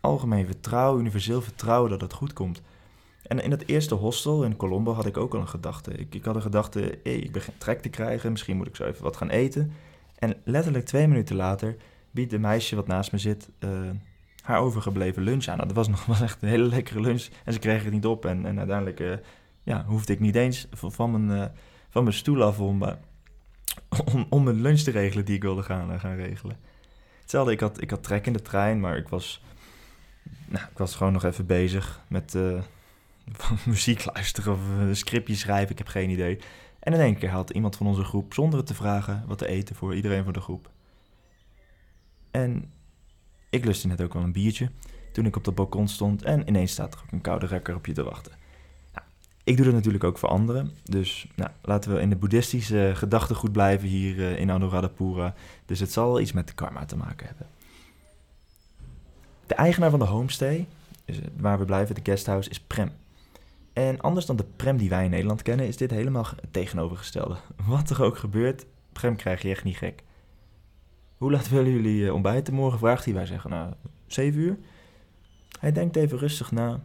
algemeen 0.00 0.46
vertrouwen, 0.46 1.00
universeel 1.00 1.42
vertrouwen 1.42 1.90
dat 1.90 2.00
het 2.00 2.12
goed 2.12 2.32
komt. 2.32 2.62
En 3.26 3.42
in 3.42 3.50
dat 3.50 3.62
eerste 3.66 3.94
hostel 3.94 4.44
in 4.44 4.56
Colombo 4.56 4.92
had 4.92 5.06
ik 5.06 5.16
ook 5.16 5.34
al 5.34 5.40
een 5.40 5.48
gedachte. 5.48 5.92
Ik, 5.92 6.14
ik 6.14 6.24
had 6.24 6.34
een 6.34 6.42
gedachte, 6.42 6.98
hey, 7.02 7.16
ik 7.16 7.32
begin 7.32 7.54
trek 7.58 7.82
te 7.82 7.88
krijgen, 7.88 8.30
misschien 8.30 8.56
moet 8.56 8.66
ik 8.66 8.76
zo 8.76 8.84
even 8.84 9.02
wat 9.02 9.16
gaan 9.16 9.30
eten. 9.30 9.72
En 10.18 10.36
letterlijk 10.44 10.84
twee 10.84 11.08
minuten 11.08 11.36
later 11.36 11.76
biedt 12.10 12.30
de 12.30 12.38
meisje 12.38 12.76
wat 12.76 12.86
naast 12.86 13.12
me 13.12 13.18
zit 13.18 13.50
uh, 13.58 13.70
haar 14.40 14.58
overgebleven 14.58 15.22
lunch 15.22 15.46
aan. 15.46 15.56
Nou, 15.56 15.68
dat 15.68 15.76
was 15.76 15.88
nog 15.88 16.04
was 16.14 16.20
echt 16.20 16.42
een 16.42 16.48
hele 16.48 16.64
lekkere 16.64 17.00
lunch 17.00 17.28
en 17.44 17.52
ze 17.52 17.58
kregen 17.58 17.84
het 17.84 17.92
niet 17.92 18.06
op. 18.06 18.24
En, 18.24 18.46
en 18.46 18.58
uiteindelijk 18.58 19.00
uh, 19.00 19.14
ja, 19.62 19.84
hoefde 19.84 20.12
ik 20.12 20.20
niet 20.20 20.36
eens 20.36 20.66
van, 20.70 20.92
van, 20.92 21.10
mijn, 21.10 21.40
uh, 21.40 21.46
van 21.88 22.02
mijn 22.02 22.16
stoel 22.16 22.42
af 22.42 22.60
om, 22.70 22.82
om, 24.28 24.42
mijn 24.42 24.60
lunch 24.60 24.80
te 24.80 24.90
regelen 24.90 25.24
die 25.24 25.34
ik 25.34 25.42
wilde 25.42 25.62
gaan, 25.62 26.00
gaan 26.00 26.16
regelen. 26.16 26.56
Hetzelfde, 27.20 27.52
ik 27.52 27.60
had, 27.60 27.80
ik 27.80 27.90
had 27.90 28.02
trek 28.02 28.26
in 28.26 28.32
de 28.32 28.42
trein, 28.42 28.80
maar 28.80 28.96
ik 28.96 29.08
was, 29.08 29.42
nou, 30.46 30.64
ik 30.70 30.78
was 30.78 30.94
gewoon 30.94 31.12
nog 31.12 31.24
even 31.24 31.46
bezig 31.46 32.00
met 32.08 32.36
muziek 33.66 34.04
luisteren 34.04 34.52
of 34.52 34.60
een 34.78 34.96
scriptje 34.96 35.34
schrijven, 35.34 35.70
ik 35.70 35.78
heb 35.78 35.86
geen 35.86 36.10
idee. 36.10 36.38
En 36.78 36.92
in 36.92 37.00
één 37.00 37.18
keer 37.18 37.30
had 37.30 37.50
iemand 37.50 37.76
van 37.76 37.86
onze 37.86 38.04
groep, 38.04 38.34
zonder 38.34 38.58
het 38.58 38.66
te 38.66 38.74
vragen, 38.74 39.24
wat 39.26 39.38
te 39.38 39.46
eten 39.46 39.76
voor 39.76 39.94
iedereen 39.94 40.24
van 40.24 40.32
de 40.32 40.40
groep. 40.40 40.70
En 42.30 42.72
ik 43.50 43.64
lustte 43.64 43.86
net 43.86 44.02
ook 44.02 44.12
wel 44.12 44.22
een 44.22 44.32
biertje 44.32 44.70
toen 45.12 45.26
ik 45.26 45.36
op 45.36 45.44
het 45.44 45.54
balkon 45.54 45.88
stond 45.88 46.22
en 46.22 46.48
ineens 46.48 46.72
staat 46.72 46.94
er 46.94 47.00
ook 47.04 47.12
een 47.12 47.20
koude 47.20 47.46
rekker 47.46 47.74
op 47.74 47.86
je 47.86 47.92
te 47.92 48.02
wachten. 48.02 48.32
Nou, 48.92 49.06
ik 49.44 49.56
doe 49.56 49.64
dat 49.64 49.74
natuurlijk 49.74 50.04
ook 50.04 50.18
voor 50.18 50.28
anderen, 50.28 50.70
dus 50.82 51.26
nou, 51.34 51.50
laten 51.62 51.94
we 51.94 52.00
in 52.00 52.10
de 52.10 52.16
boeddhistische 52.16 52.92
gedachtegoed 52.94 53.52
blijven 53.52 53.88
hier 53.88 54.16
uh, 54.16 54.38
in 54.38 54.50
Anuradhapura. 54.50 55.34
Dus 55.66 55.80
het 55.80 55.92
zal 55.92 56.20
iets 56.20 56.32
met 56.32 56.54
karma 56.54 56.84
te 56.84 56.96
maken 56.96 57.26
hebben. 57.26 57.46
De 59.46 59.54
eigenaar 59.54 59.90
van 59.90 59.98
de 59.98 60.04
homestay, 60.04 60.66
dus 61.04 61.18
waar 61.36 61.58
we 61.58 61.64
blijven, 61.64 61.94
de 61.94 62.00
guesthouse, 62.04 62.50
is 62.50 62.60
Prem. 62.60 62.90
En 63.74 64.00
anders 64.00 64.26
dan 64.26 64.36
de 64.36 64.44
prem 64.56 64.76
die 64.76 64.88
wij 64.88 65.04
in 65.04 65.10
Nederland 65.10 65.42
kennen, 65.42 65.66
is 65.66 65.76
dit 65.76 65.90
helemaal 65.90 66.26
het 66.40 66.52
tegenovergestelde. 66.52 67.36
Wat 67.66 67.90
er 67.90 68.02
ook 68.02 68.18
gebeurt, 68.18 68.66
prem 68.92 69.16
krijg 69.16 69.42
je 69.42 69.48
echt 69.48 69.64
niet 69.64 69.76
gek. 69.76 70.02
Hoe 71.16 71.30
laat 71.30 71.48
willen 71.48 71.72
jullie 71.72 72.02
uh, 72.02 72.14
ontbijten 72.14 72.54
morgen? 72.54 72.78
Vraagt 72.78 73.04
hij. 73.04 73.14
Wij 73.14 73.26
zeggen, 73.26 73.50
nou, 73.50 73.74
7 74.06 74.40
uur. 74.40 74.58
Hij 75.60 75.72
denkt 75.72 75.96
even 75.96 76.18
rustig 76.18 76.52
na, 76.52 76.80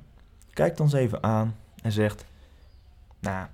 kijkt 0.53 0.79
ons 0.79 0.93
even 0.93 1.24
aan 1.24 1.55
en 1.81 1.91
zegt, 1.91 2.25
nou, 3.19 3.48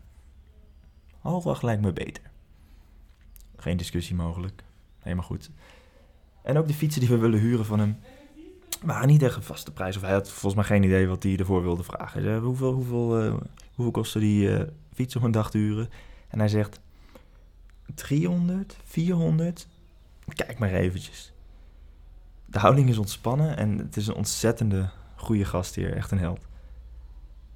half 1.19 1.47
acht 1.47 1.63
lijkt 1.63 1.81
me 1.81 1.93
beter. 1.93 2.23
Geen 3.55 3.77
discussie 3.77 4.15
mogelijk. 4.15 4.63
Helemaal 4.99 5.25
goed. 5.25 5.49
En 6.41 6.57
ook 6.57 6.67
de 6.67 6.73
fietsen 6.73 7.01
die 7.01 7.09
we 7.09 7.17
willen 7.17 7.39
huren 7.39 7.65
van 7.65 7.79
hem, 7.79 7.97
waren 8.81 9.07
niet 9.07 9.23
echt 9.23 9.45
vaste 9.45 9.71
prijs. 9.71 9.95
Of 9.95 10.01
hij 10.01 10.11
had 10.11 10.29
volgens 10.29 10.55
mij 10.55 10.63
geen 10.63 10.83
idee 10.83 11.07
wat 11.07 11.23
hij 11.23 11.37
ervoor 11.37 11.63
wilde 11.63 11.83
vragen. 11.83 12.21
Zei, 12.21 12.39
hoeveel, 12.39 12.73
hoeveel, 12.73 13.23
uh, 13.25 13.33
hoeveel 13.75 13.91
kostte 13.91 14.19
die 14.19 14.49
uh, 14.49 14.61
fiets 14.93 15.15
om 15.15 15.23
een 15.23 15.31
dag 15.31 15.51
te 15.51 15.57
huren? 15.57 15.89
En 16.27 16.39
hij 16.39 16.47
zegt, 16.47 16.79
300, 17.95 18.77
400? 18.83 19.67
Kijk 20.35 20.59
maar 20.59 20.73
eventjes. 20.73 21.33
De 22.45 22.59
houding 22.59 22.89
is 22.89 22.97
ontspannen 22.97 23.57
en 23.57 23.77
het 23.77 23.97
is 23.97 24.07
een 24.07 24.15
ontzettende 24.15 24.89
goede 25.15 25.45
gast 25.45 25.75
hier. 25.75 25.93
Echt 25.93 26.11
een 26.11 26.19
held. 26.19 26.45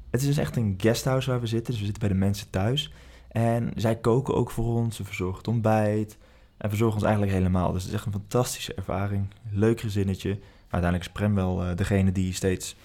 Het 0.10 0.22
is 0.22 0.28
dus 0.28 0.38
echt 0.38 0.56
een 0.56 0.76
guesthouse 0.78 1.30
waar 1.30 1.40
we 1.40 1.48
zitten. 1.48 1.72
Dus 1.72 1.80
we 1.80 1.86
zitten 1.86 2.08
bij 2.08 2.18
de 2.18 2.26
mensen 2.26 2.50
thuis. 2.50 2.94
En 3.28 3.72
zij 3.76 3.96
koken 3.96 4.36
ook 4.36 4.52
voor 4.52 4.76
ons. 4.76 4.96
Ze 4.96 5.04
verzorgen 5.04 5.38
het 5.38 5.48
ontbijt. 5.48 6.18
En 6.58 6.70
verzorgen 6.70 6.96
ons 6.96 7.06
eigenlijk 7.06 7.38
helemaal. 7.38 7.72
Dus 7.72 7.82
het 7.84 7.92
is 7.92 7.98
echt 7.98 8.06
een 8.06 8.12
fantastische 8.12 8.74
ervaring. 8.74 9.28
Leuk 9.52 9.80
gezinnetje 9.80 10.40
uiteindelijk 10.70 11.04
is 11.04 11.12
Prem 11.12 11.36
wel 11.36 11.64
eh, 11.64 11.76
degene 11.76 12.12
die 12.12 12.34
steeds 12.34 12.76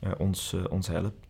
eh, 0.00 0.10
ons, 0.18 0.52
eh, 0.52 0.64
ons 0.70 0.86
helpt. 0.86 1.26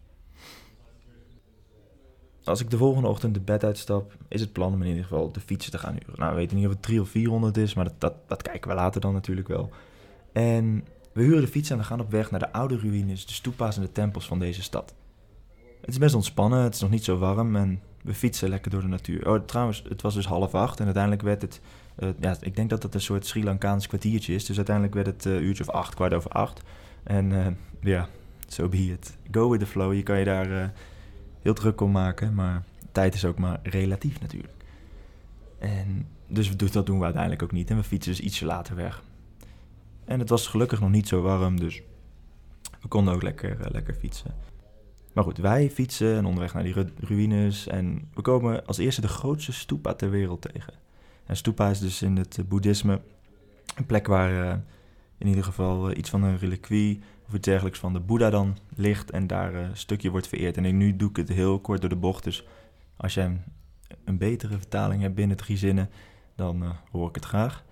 Als 2.45 2.61
ik 2.61 2.71
de 2.71 2.77
volgende 2.77 3.09
ochtend 3.09 3.35
de 3.35 3.41
bed 3.41 3.65
uitstap, 3.65 4.17
is 4.29 4.41
het 4.41 4.53
plan 4.53 4.73
om 4.73 4.83
in 4.83 4.89
ieder 4.89 5.03
geval 5.03 5.33
de 5.33 5.41
fietsen 5.41 5.73
te 5.73 5.79
gaan 5.79 5.93
huren. 5.93 6.19
Nou, 6.19 6.31
we 6.31 6.37
weten 6.37 6.57
niet 6.57 6.67
of 6.67 6.73
het 6.73 6.83
300 6.83 7.17
of 7.17 7.23
400 7.23 7.57
is, 7.57 7.75
maar 7.75 7.85
dat, 7.85 7.95
dat, 7.99 8.15
dat 8.27 8.43
kijken 8.43 8.71
we 8.71 8.77
later 8.77 9.01
dan 9.01 9.13
natuurlijk 9.13 9.49
wel. 9.49 9.71
En 10.33 10.85
we 11.13 11.23
huren 11.23 11.41
de 11.41 11.49
fiets 11.49 11.71
en 11.71 11.79
we 11.79 11.85
gaan 11.85 12.01
op 12.01 12.11
weg 12.11 12.31
naar 12.31 12.41
de 12.41 12.53
oude 12.53 12.79
ruïnes, 12.79 13.27
de 13.27 13.33
stupa's 13.33 13.77
en 13.77 13.83
de 13.83 13.93
tempels 13.93 14.27
van 14.27 14.39
deze 14.39 14.63
stad. 14.63 14.95
Het 15.81 15.91
is 15.91 15.99
best 15.99 16.15
ontspannen, 16.15 16.63
het 16.63 16.75
is 16.75 16.81
nog 16.81 16.91
niet 16.91 17.05
zo 17.05 17.19
warm 17.19 17.57
en 17.57 17.81
we 18.03 18.15
fietsen 18.15 18.49
lekker 18.49 18.71
door 18.71 18.81
de 18.81 18.87
natuur. 18.87 19.31
Oh, 19.31 19.45
trouwens, 19.47 19.85
het 19.89 20.03
was 20.03 20.15
dus 20.15 20.27
half 20.27 20.55
acht 20.55 20.79
en 20.79 20.85
uiteindelijk 20.85 21.23
werd 21.23 21.43
het... 21.43 21.61
eh, 21.95 22.09
ja, 22.21 22.37
ik 22.41 22.57
denk 22.57 22.71
dat 22.71 22.83
het 22.83 22.95
een 22.95 23.01
soort 23.01 23.27
Sri 23.27 23.45
Lankaans 23.45 23.87
kwartiertje 23.87 24.35
is. 24.35 24.45
Dus 24.45 24.57
uiteindelijk 24.57 24.95
werd 24.95 25.07
het 25.07 25.27
eh, 25.27 25.41
uurtje 25.41 25.63
of 25.69 25.75
acht, 25.75 25.95
kwart 25.95 26.15
over 26.15 26.31
acht. 26.31 26.63
En 27.03 27.33
eh, 27.33 27.53
ja, 27.81 28.09
so 28.47 28.69
be 28.69 28.77
it. 28.77 29.17
Go 29.31 29.51
with 29.51 29.61
the 29.61 29.67
flow. 29.67 29.95
Je 29.95 30.03
kan 30.03 30.19
je 30.19 30.25
daar 30.25 30.73
heel 31.43 31.55
druk 31.55 31.81
om 31.81 31.91
maken, 31.91 32.35
maar 32.35 32.63
tijd 32.93 33.15
is 33.15 33.25
ook 33.25 33.39
maar 33.39 33.61
relatief 33.63 34.21
natuurlijk. 34.21 34.53
En 35.59 36.07
dus 36.27 36.57
dat 36.57 36.87
doen 36.87 36.99
we 36.99 37.05
uiteindelijk 37.05 37.43
ook 37.43 37.53
niet. 37.53 37.71
En 37.71 37.77
we 37.77 37.83
fietsen 37.83 38.13
dus 38.13 38.21
ietsje 38.21 38.45
later 38.45 38.77
weg. 38.77 39.03
En 40.05 40.19
het 40.19 40.29
was 40.29 40.47
gelukkig 40.47 40.81
nog 40.81 40.91
niet 40.91 41.09
zo 41.09 41.21
warm, 41.21 41.61
dus 41.61 41.83
we 42.81 42.89
konden 42.89 43.15
ook 43.15 43.23
lekker, 43.23 43.59
lekker 43.73 43.95
fietsen. 43.95 44.35
Maar 45.13 45.25
goed, 45.25 45.39
wij 45.39 45.71
fietsen 45.71 46.17
en 46.17 46.25
onderweg 46.25 46.55
naar 46.55 46.63
die 46.63 46.73
ru- 46.73 46.93
ruïnes. 46.97 47.67
En 47.67 48.09
we 48.15 48.23
komen 48.23 48.67
als 48.67 48.79
eerste 48.79 49.01
de 49.01 49.09
grootste 49.09 49.53
stupa 49.53 49.95
ter 49.95 50.11
wereld 50.11 50.41
tegen. 50.53 50.73
En 51.27 51.37
stupa 51.37 51.71
is 51.71 51.79
dus 51.79 52.03
in 52.03 52.17
het 52.17 52.39
eh, 52.39 52.45
boeddhisme 52.45 53.01
een 53.77 53.87
plek 53.87 54.07
waar 54.07 54.51
eh, 54.51 54.57
in 55.19 55.27
ieder 55.27 55.45
geval 55.45 55.91
eh, 55.91 55.99
iets 55.99 56.11
van 56.11 56.23
een 56.23 56.39
reliquie 56.39 57.01
of 57.29 57.35
iets 57.35 57.45
dergelijks 57.47 57.79
van 57.79 57.93
de 57.93 58.01
Boeddha 58.01 58.31
dan 58.31 58.57
ligt. 58.77 59.11
En 59.11 59.27
daar 59.27 59.55
een 59.55 59.77
stukje 59.77 60.11
wordt 60.11 60.29
vereerd. 60.29 60.57
En 60.57 60.65
ik- 60.65 60.75
nu 60.75 60.97
doe 60.97 61.11
ik 61.11 61.17
het 61.17 61.29
heel 61.29 61.61
kort 61.61 61.81
door 61.81 61.91
de 61.91 61.97
bocht. 61.97 62.25
Dus 62.25 62.45
als 62.97 63.15
jij 63.15 63.41
een, 64.05 64.19
betere 64.19 64.57
vertaling 64.57 65.03
hebt 65.03 65.15
binnen 65.15 65.37
drie 65.37 65.57
zinnen, 65.57 65.91
dan 66.35 66.65
hoor 66.91 67.09
ik 67.09 67.15
het 67.15 67.25
graag. 67.25 67.65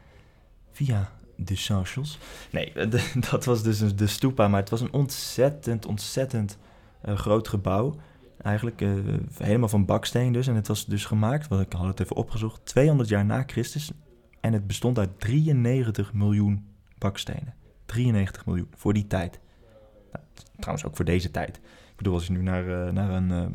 Via 0.73 1.12
de 1.37 1.56
socials. 1.56 2.18
Nee, 2.50 2.73
dat 3.30 3.44
was 3.44 3.62
dus 3.62 3.94
de 3.97 4.06
stupa. 4.06 4.49
Maar 4.49 4.61
het 4.61 4.71
was 4.71 4.80
een 4.80 4.92
ontzettend, 4.92 5.87
ontzettend 5.87 6.59
groot 7.04 7.49
gebouw. 7.49 7.94
Eigenlijk 8.43 8.81
eh, 8.81 8.91
helemaal 9.39 9.69
van 9.69 9.85
baksteen 9.85 10.33
dus. 10.33 10.47
En 10.47 10.55
het 10.55 10.69
was 10.69 10.87
dus 10.87 11.05
gemaakt, 11.05 11.49
want 11.49 11.63
ik 11.63 11.73
had 11.73 11.87
het 11.87 12.01
even 12.01 12.17
opgezocht, 12.17 12.65
200 12.65 13.09
jaar 13.09 13.25
na 13.25 13.43
Christus. 13.47 13.93
En 14.41 14.53
het 14.53 14.67
bestond 14.67 14.99
uit 14.99 15.21
93 15.21 16.13
miljoen 16.13 16.67
bakstenen. 16.99 17.55
93 17.87 18.47
miljoen, 18.47 18.69
voor 18.77 18.93
die 18.93 19.07
tijd. 19.07 19.41
Nou, 20.13 20.25
trouwens 20.57 20.87
ook 20.87 20.97
voor 20.97 21.05
deze 21.05 21.31
tijd. 21.31 21.57
Ik 21.91 21.97
bedoel, 21.97 22.15
als 22.15 22.27
je 22.27 22.33
nu 22.33 22.43
naar, 22.43 22.87
eh, 22.87 22.93
naar 22.93 23.11
een 23.11 23.31
eh, 23.31 23.47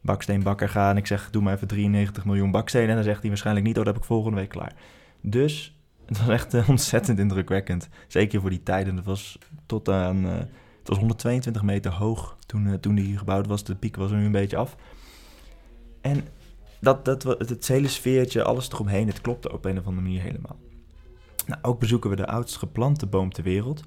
baksteenbakker 0.00 0.68
gaat 0.68 0.90
en 0.90 0.96
ik 0.96 1.06
zeg, 1.06 1.30
doe 1.30 1.42
maar 1.42 1.54
even 1.54 1.68
93 1.68 2.24
miljoen 2.24 2.50
bakstenen. 2.50 2.88
En 2.88 2.94
dan 2.94 3.04
zegt 3.04 3.20
hij 3.20 3.28
waarschijnlijk 3.28 3.66
niet, 3.66 3.78
oh, 3.78 3.84
dat 3.84 3.92
heb 3.92 4.02
ik 4.02 4.08
volgende 4.08 4.36
week 4.36 4.48
klaar. 4.48 4.74
Dus 5.20 5.78
het 6.06 6.18
was 6.18 6.28
echt 6.28 6.68
ontzettend 6.68 7.18
indrukwekkend. 7.18 7.88
Zeker 8.06 8.40
voor 8.40 8.50
die 8.50 8.62
tijd. 8.62 8.88
En 8.88 8.96
het 8.96 9.04
was 9.04 9.38
tot 9.66 9.88
aan... 9.88 10.48
het 10.88 10.96
was 10.96 10.98
122 10.98 11.62
meter 11.62 11.92
hoog 11.92 12.36
toen, 12.46 12.66
eh, 12.66 12.74
toen 12.74 12.94
die 12.94 13.18
gebouwd 13.18 13.46
was. 13.46 13.64
De 13.64 13.74
piek 13.74 13.96
was 13.96 14.10
er 14.10 14.16
nu 14.16 14.24
een 14.24 14.32
beetje 14.32 14.56
af. 14.56 14.76
En 16.00 16.24
dat, 16.80 17.04
dat, 17.04 17.22
het, 17.22 17.68
hele 17.68 17.88
sfeertje, 17.88 18.42
alles 18.42 18.70
eromheen, 18.70 19.06
het 19.06 19.20
klopte 19.20 19.52
op 19.52 19.64
een 19.64 19.78
of 19.78 19.86
andere 19.86 20.02
manier 20.02 20.22
helemaal. 20.22 20.56
Nou, 21.46 21.62
ook 21.62 21.78
bezoeken 21.78 22.10
we 22.10 22.16
de 22.16 22.26
oudst 22.26 22.56
geplante 22.56 23.06
boom 23.06 23.32
ter 23.32 23.42
wereld. 23.42 23.82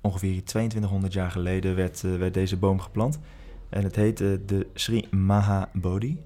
Ongeveer 0.00 0.44
2200 0.44 1.12
jaar 1.12 1.30
geleden 1.30 1.76
werd, 1.76 2.04
eh, 2.04 2.16
werd 2.16 2.34
deze 2.34 2.56
boom 2.56 2.80
geplant. 2.80 3.18
En 3.68 3.82
het 3.82 3.96
heet 3.96 4.20
eh, 4.20 4.28
de 4.46 4.66
Sri 4.74 5.06
Maha 5.10 5.68
Bodhi. 5.72 6.16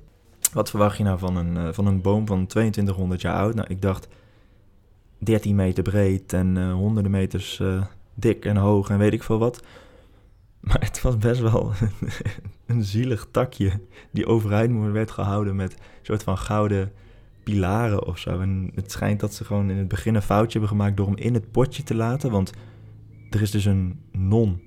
Wat 0.52 0.70
verwacht 0.70 0.96
je 0.96 1.04
nou 1.04 1.18
van 1.18 1.36
een, 1.36 1.56
eh, 1.56 1.72
van 1.72 1.86
een 1.86 2.00
boom 2.00 2.26
van 2.26 2.46
2200 2.46 3.20
jaar 3.20 3.36
oud? 3.36 3.54
Nou, 3.54 3.68
ik 3.68 3.82
dacht 3.82 4.08
13 5.18 5.56
meter 5.56 5.82
breed 5.82 6.32
en 6.32 6.70
honderden 6.70 7.12
meters 7.12 7.60
eh, 7.60 7.84
dik 8.14 8.44
en 8.44 8.56
hoog 8.56 8.90
en 8.90 8.98
weet 8.98 9.12
ik 9.12 9.22
veel 9.22 9.38
wat. 9.38 9.62
Maar 10.60 10.80
het 10.80 11.02
was 11.02 11.16
best 11.16 11.40
wel 11.40 11.72
een 12.66 12.84
zielig 12.84 13.26
takje 13.30 13.80
die 14.10 14.26
overeind 14.26 14.92
werd 14.92 15.10
gehouden 15.10 15.56
met 15.56 15.72
een 15.72 15.78
soort 16.02 16.22
van 16.22 16.38
gouden 16.38 16.92
pilaren 17.42 18.06
of 18.06 18.18
zo. 18.18 18.40
En 18.40 18.70
het 18.74 18.90
schijnt 18.90 19.20
dat 19.20 19.34
ze 19.34 19.44
gewoon 19.44 19.70
in 19.70 19.76
het 19.76 19.88
begin 19.88 20.14
een 20.14 20.22
foutje 20.22 20.58
hebben 20.58 20.76
gemaakt 20.76 20.96
door 20.96 21.06
hem 21.06 21.16
in 21.16 21.34
het 21.34 21.50
potje 21.50 21.82
te 21.82 21.94
laten. 21.94 22.30
Want 22.30 22.52
er 23.30 23.42
is 23.42 23.50
dus 23.50 23.64
een 23.64 24.00
non, 24.12 24.60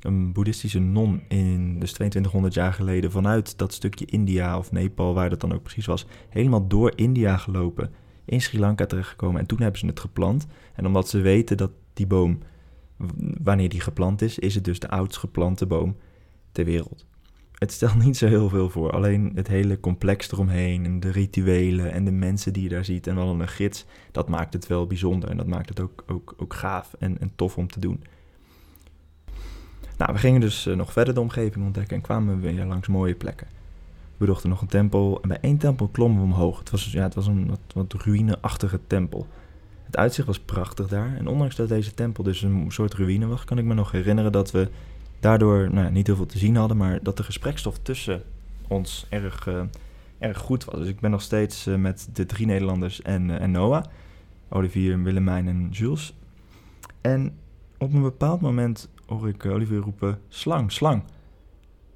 een 0.00 0.32
boeddhistische 0.32 0.78
non 0.78 1.22
in 1.28 1.78
dus 1.78 1.92
2200 1.92 2.54
jaar 2.54 2.72
geleden 2.72 3.10
vanuit 3.10 3.58
dat 3.58 3.72
stukje 3.72 4.04
India 4.04 4.58
of 4.58 4.72
Nepal, 4.72 5.14
waar 5.14 5.30
dat 5.30 5.40
dan 5.40 5.54
ook 5.54 5.62
precies 5.62 5.86
was, 5.86 6.06
helemaal 6.28 6.66
door 6.66 6.92
India 6.94 7.36
gelopen, 7.36 7.90
in 8.24 8.40
Sri 8.40 8.58
Lanka 8.58 8.86
terechtgekomen. 8.86 9.40
En 9.40 9.46
toen 9.46 9.60
hebben 9.60 9.80
ze 9.80 9.86
het 9.86 10.00
geplant. 10.00 10.46
En 10.74 10.86
omdat 10.86 11.08
ze 11.08 11.20
weten 11.20 11.56
dat 11.56 11.70
die 11.92 12.06
boom 12.06 12.38
wanneer 13.42 13.68
die 13.68 13.80
geplant 13.80 14.22
is, 14.22 14.38
is 14.38 14.54
het 14.54 14.64
dus 14.64 14.78
de 14.78 14.88
oudst 14.88 15.18
geplante 15.18 15.66
boom 15.66 15.96
ter 16.52 16.64
wereld. 16.64 17.06
Het 17.54 17.72
stelt 17.72 18.04
niet 18.04 18.16
zo 18.16 18.26
heel 18.26 18.48
veel 18.48 18.70
voor, 18.70 18.90
alleen 18.90 19.32
het 19.34 19.48
hele 19.48 19.80
complex 19.80 20.32
eromheen 20.32 20.84
en 20.84 21.00
de 21.00 21.10
rituelen 21.10 21.92
en 21.92 22.04
de 22.04 22.10
mensen 22.10 22.52
die 22.52 22.62
je 22.62 22.68
daar 22.68 22.84
ziet 22.84 23.06
en 23.06 23.14
wel 23.14 23.40
een 23.40 23.48
gids, 23.48 23.84
dat 24.12 24.28
maakt 24.28 24.52
het 24.52 24.66
wel 24.66 24.86
bijzonder 24.86 25.30
en 25.30 25.36
dat 25.36 25.46
maakt 25.46 25.68
het 25.68 25.80
ook, 25.80 26.04
ook, 26.06 26.34
ook 26.36 26.54
gaaf 26.54 26.94
en, 26.98 27.20
en 27.20 27.32
tof 27.36 27.56
om 27.56 27.68
te 27.68 27.80
doen. 27.80 28.02
Nou, 29.98 30.12
we 30.12 30.18
gingen 30.18 30.40
dus 30.40 30.66
eh, 30.66 30.76
nog 30.76 30.92
verder 30.92 31.14
de 31.14 31.20
omgeving 31.20 31.64
ontdekken 31.64 31.96
en 31.96 32.02
kwamen 32.02 32.40
we 32.40 32.52
weer 32.52 32.64
langs 32.64 32.88
mooie 32.88 33.14
plekken. 33.14 33.46
We 34.16 34.24
bezochten 34.24 34.50
nog 34.50 34.60
een 34.60 34.68
tempel 34.68 35.18
en 35.22 35.28
bij 35.28 35.38
één 35.40 35.58
tempel 35.58 35.88
klommen 35.88 36.18
we 36.18 36.24
omhoog. 36.24 36.58
Het 36.58 36.70
was, 36.70 36.92
ja, 36.92 37.02
het 37.02 37.14
was 37.14 37.26
een 37.26 37.48
wat, 37.48 37.60
wat 37.74 37.92
ruïneachtige 37.92 38.80
tempel. 38.86 39.26
Het 39.88 39.96
uitzicht 39.96 40.26
was 40.26 40.38
prachtig 40.38 40.88
daar. 40.88 41.16
En 41.16 41.26
ondanks 41.26 41.56
dat 41.56 41.68
deze 41.68 41.94
tempel 41.94 42.22
dus 42.22 42.42
een 42.42 42.64
soort 42.68 42.94
ruïne 42.94 43.26
was, 43.26 43.44
kan 43.44 43.58
ik 43.58 43.64
me 43.64 43.74
nog 43.74 43.90
herinneren 43.90 44.32
dat 44.32 44.50
we 44.50 44.68
daardoor 45.20 45.68
nou, 45.72 45.90
niet 45.90 46.06
heel 46.06 46.16
veel 46.16 46.26
te 46.26 46.38
zien 46.38 46.56
hadden, 46.56 46.76
maar 46.76 47.02
dat 47.02 47.16
de 47.16 47.22
gesprekstof 47.22 47.78
tussen 47.78 48.22
ons 48.66 49.06
erg, 49.08 49.46
eh, 49.46 49.62
erg 50.18 50.38
goed 50.38 50.64
was. 50.64 50.74
Dus 50.74 50.88
ik 50.88 51.00
ben 51.00 51.10
nog 51.10 51.22
steeds 51.22 51.66
eh, 51.66 51.74
met 51.74 52.08
de 52.12 52.26
drie 52.26 52.46
Nederlanders 52.46 53.02
en, 53.02 53.30
eh, 53.30 53.40
en 53.40 53.50
Noah, 53.50 53.84
Olivier, 54.48 55.02
Willemijn 55.02 55.48
en 55.48 55.68
Jules. 55.70 56.14
En 57.00 57.36
op 57.78 57.92
een 57.92 58.02
bepaald 58.02 58.40
moment 58.40 58.88
hoor 59.06 59.28
ik 59.28 59.46
Olivier 59.46 59.80
roepen, 59.80 60.20
slang, 60.28 60.72
slang. 60.72 61.02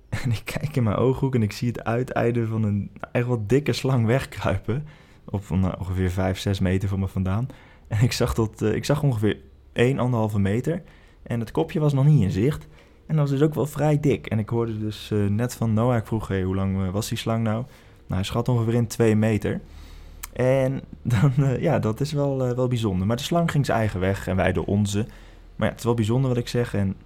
En 0.25 0.30
ik 0.30 0.42
kijk 0.44 0.76
in 0.76 0.82
mijn 0.82 0.96
ooghoek 0.96 1.34
en 1.34 1.42
ik 1.42 1.52
zie 1.52 1.68
het 1.68 1.84
uiteinde 1.84 2.46
van 2.46 2.62
een 2.62 2.90
echt 3.12 3.26
wel 3.26 3.44
dikke 3.46 3.72
slang 3.72 4.06
wegkruipen. 4.06 4.87
Op 5.25 5.49
nou, 5.49 5.75
ongeveer 5.78 6.11
5, 6.11 6.38
6 6.38 6.61
meter 6.61 6.88
van 6.88 7.00
me 7.00 7.08
vandaan. 7.08 7.49
En 7.92 8.02
ik 8.02 8.12
zag, 8.12 8.34
tot, 8.34 8.62
eh, 8.62 8.75
ik 8.75 8.84
zag 8.84 9.02
ongeveer 9.02 9.37
1, 9.72 9.99
1,5 9.99 10.38
meter. 10.38 10.82
En 11.22 11.40
het 11.40 11.50
kopje 11.50 11.80
was 11.80 11.92
nog 11.92 12.04
niet 12.04 12.22
in 12.22 12.30
zicht. 12.30 12.66
En 13.06 13.16
dat 13.16 13.28
was 13.28 13.38
dus 13.38 13.49
ook 13.49 13.54
wel 13.54 13.66
vrij 13.66 14.00
dik. 14.00 14.26
En 14.26 14.38
ik 14.38 14.49
hoorde 14.49 14.78
dus 14.78 15.11
eh, 15.11 15.26
net 15.26 15.54
van 15.54 15.75
Noah, 15.75 15.96
ik 15.96 16.06
vroeg, 16.06 16.28
hey, 16.28 16.42
hoe 16.42 16.54
lang 16.54 16.82
eh, 16.82 16.90
was 16.90 17.08
die 17.08 17.18
slang 17.18 17.42
nou? 17.42 17.56
Nou, 17.56 18.14
hij 18.14 18.22
schat 18.22 18.49
ongeveer 18.49 18.75
in 18.75 18.87
2 18.87 19.16
meter. 19.16 19.61
En 20.32 20.80
dan, 21.02 21.32
ja, 21.61 21.78
dat 21.78 22.00
is 22.00 22.12
wel, 22.12 22.54
wel 22.54 22.68
bijzonder. 22.68 23.06
Maar 23.06 23.16
de 23.16 23.22
slang 23.22 23.50
ging 23.50 23.66
zijn 23.66 23.78
eigen 23.78 24.00
weg 24.00 24.26
en 24.26 24.37
wij 24.37 24.52
de 24.52 24.66
onze. 24.66 24.99
Maar 25.56 25.66
ja, 25.66 25.68
het 25.68 25.78
is 25.78 25.84
wel 25.84 25.94
bijzonder 25.94 26.28
wat 26.28 26.38
ik 26.38 26.49
zeg. 26.49 26.75
En 26.75 26.96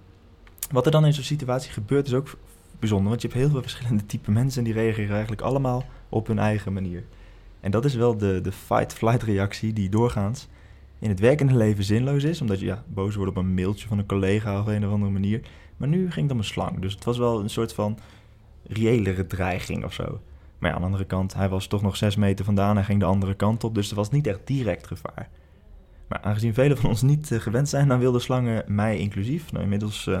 wat 0.71 0.85
er 0.85 0.91
dan 0.91 1.05
in 1.05 1.13
zo'n 1.13 1.23
situatie 1.23 1.71
gebeurt 1.71 2.07
is 2.07 2.13
ook 2.13 2.37
bijzonder. 2.79 3.09
Want 3.09 3.21
je 3.21 3.27
hebt 3.27 3.39
heel 3.39 3.49
veel 3.49 3.61
verschillende 3.69 4.05
type 4.05 4.31
mensen 4.31 4.59
en 4.59 4.65
die 4.65 4.81
reageren 4.81 5.11
eigenlijk 5.11 5.41
allemaal 5.41 5.85
op 6.09 6.27
hun 6.27 6.39
eigen 6.39 6.73
manier. 6.73 7.03
En 7.59 7.71
dat 7.71 7.85
is 7.85 7.95
wel 7.95 8.17
de, 8.17 8.41
de 8.41 8.51
fight-flight 8.51 9.23
reactie 9.23 9.73
die 9.73 9.89
doorgaans 9.89 10.47
in 10.99 11.09
het 11.09 11.19
werkende 11.19 11.55
leven 11.55 11.83
zinloos 11.83 12.23
is. 12.23 12.41
Omdat 12.41 12.59
je 12.59 12.65
ja, 12.65 12.83
boos 12.87 13.15
wordt 13.15 13.31
op 13.31 13.37
een 13.37 13.53
mailtje 13.53 13.87
van 13.87 13.97
een 13.97 14.05
collega 14.05 14.59
of 14.59 14.67
een 14.67 14.85
of 14.85 14.91
andere 14.91 15.11
manier. 15.11 15.41
Maar 15.77 15.87
nu 15.87 16.11
ging 16.11 16.25
het 16.25 16.31
om 16.31 16.37
een 16.37 16.43
slang. 16.43 16.79
Dus 16.79 16.93
het 16.93 17.03
was 17.03 17.17
wel 17.17 17.39
een 17.39 17.49
soort 17.49 17.73
van 17.73 17.99
reëlere 18.63 19.27
dreiging 19.27 19.83
of 19.83 19.93
zo. 19.93 20.19
Maar 20.57 20.71
aan 20.71 20.79
de 20.79 20.85
andere 20.85 21.05
kant, 21.05 21.33
hij 21.33 21.49
was 21.49 21.67
toch 21.67 21.81
nog 21.81 21.97
zes 21.97 22.15
meter 22.15 22.45
vandaan. 22.45 22.75
Hij 22.75 22.85
ging 22.85 22.99
de 22.99 23.05
andere 23.05 23.33
kant 23.33 23.63
op, 23.63 23.75
dus 23.75 23.89
er 23.89 23.95
was 23.95 24.11
niet 24.11 24.27
echt 24.27 24.39
direct 24.47 24.87
gevaar. 24.87 25.29
Maar 26.07 26.19
aangezien 26.21 26.53
velen 26.53 26.77
van 26.77 26.89
ons 26.89 27.01
niet 27.01 27.31
eh, 27.31 27.39
gewend 27.39 27.69
zijn 27.69 27.91
aan 27.91 27.99
wilde 27.99 28.19
slangen, 28.19 28.63
mij 28.67 28.97
inclusief, 28.97 29.51
nou 29.51 29.63
inmiddels 29.63 30.07
eh, 30.07 30.19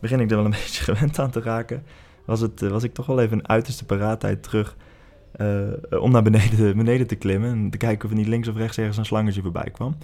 begin 0.00 0.20
ik 0.20 0.30
er 0.30 0.36
wel 0.36 0.44
een 0.44 0.50
beetje 0.62 0.82
gewend 0.82 1.18
aan 1.18 1.30
te 1.30 1.40
raken, 1.40 1.84
was, 2.24 2.40
het, 2.40 2.62
eh, 2.62 2.70
was 2.70 2.82
ik 2.82 2.94
toch 2.94 3.06
wel 3.06 3.20
even 3.20 3.38
een 3.38 3.48
uiterste 3.48 3.84
paraatheid 3.84 4.42
terug 4.42 4.76
om 6.00 6.10
naar 6.10 6.22
beneden, 6.22 6.76
beneden 6.84 7.06
te 7.06 7.14
klimmen 7.14 7.50
en 7.50 7.70
te 7.70 7.76
kijken 7.76 8.04
of 8.04 8.10
er 8.10 8.16
niet 8.16 8.26
links 8.26 8.48
of 8.48 8.56
rechts 8.56 8.78
ergens 8.78 8.96
een 8.96 9.04
slangetje 9.04 9.42
voorbij 9.42 9.70
kwam. 9.70 9.96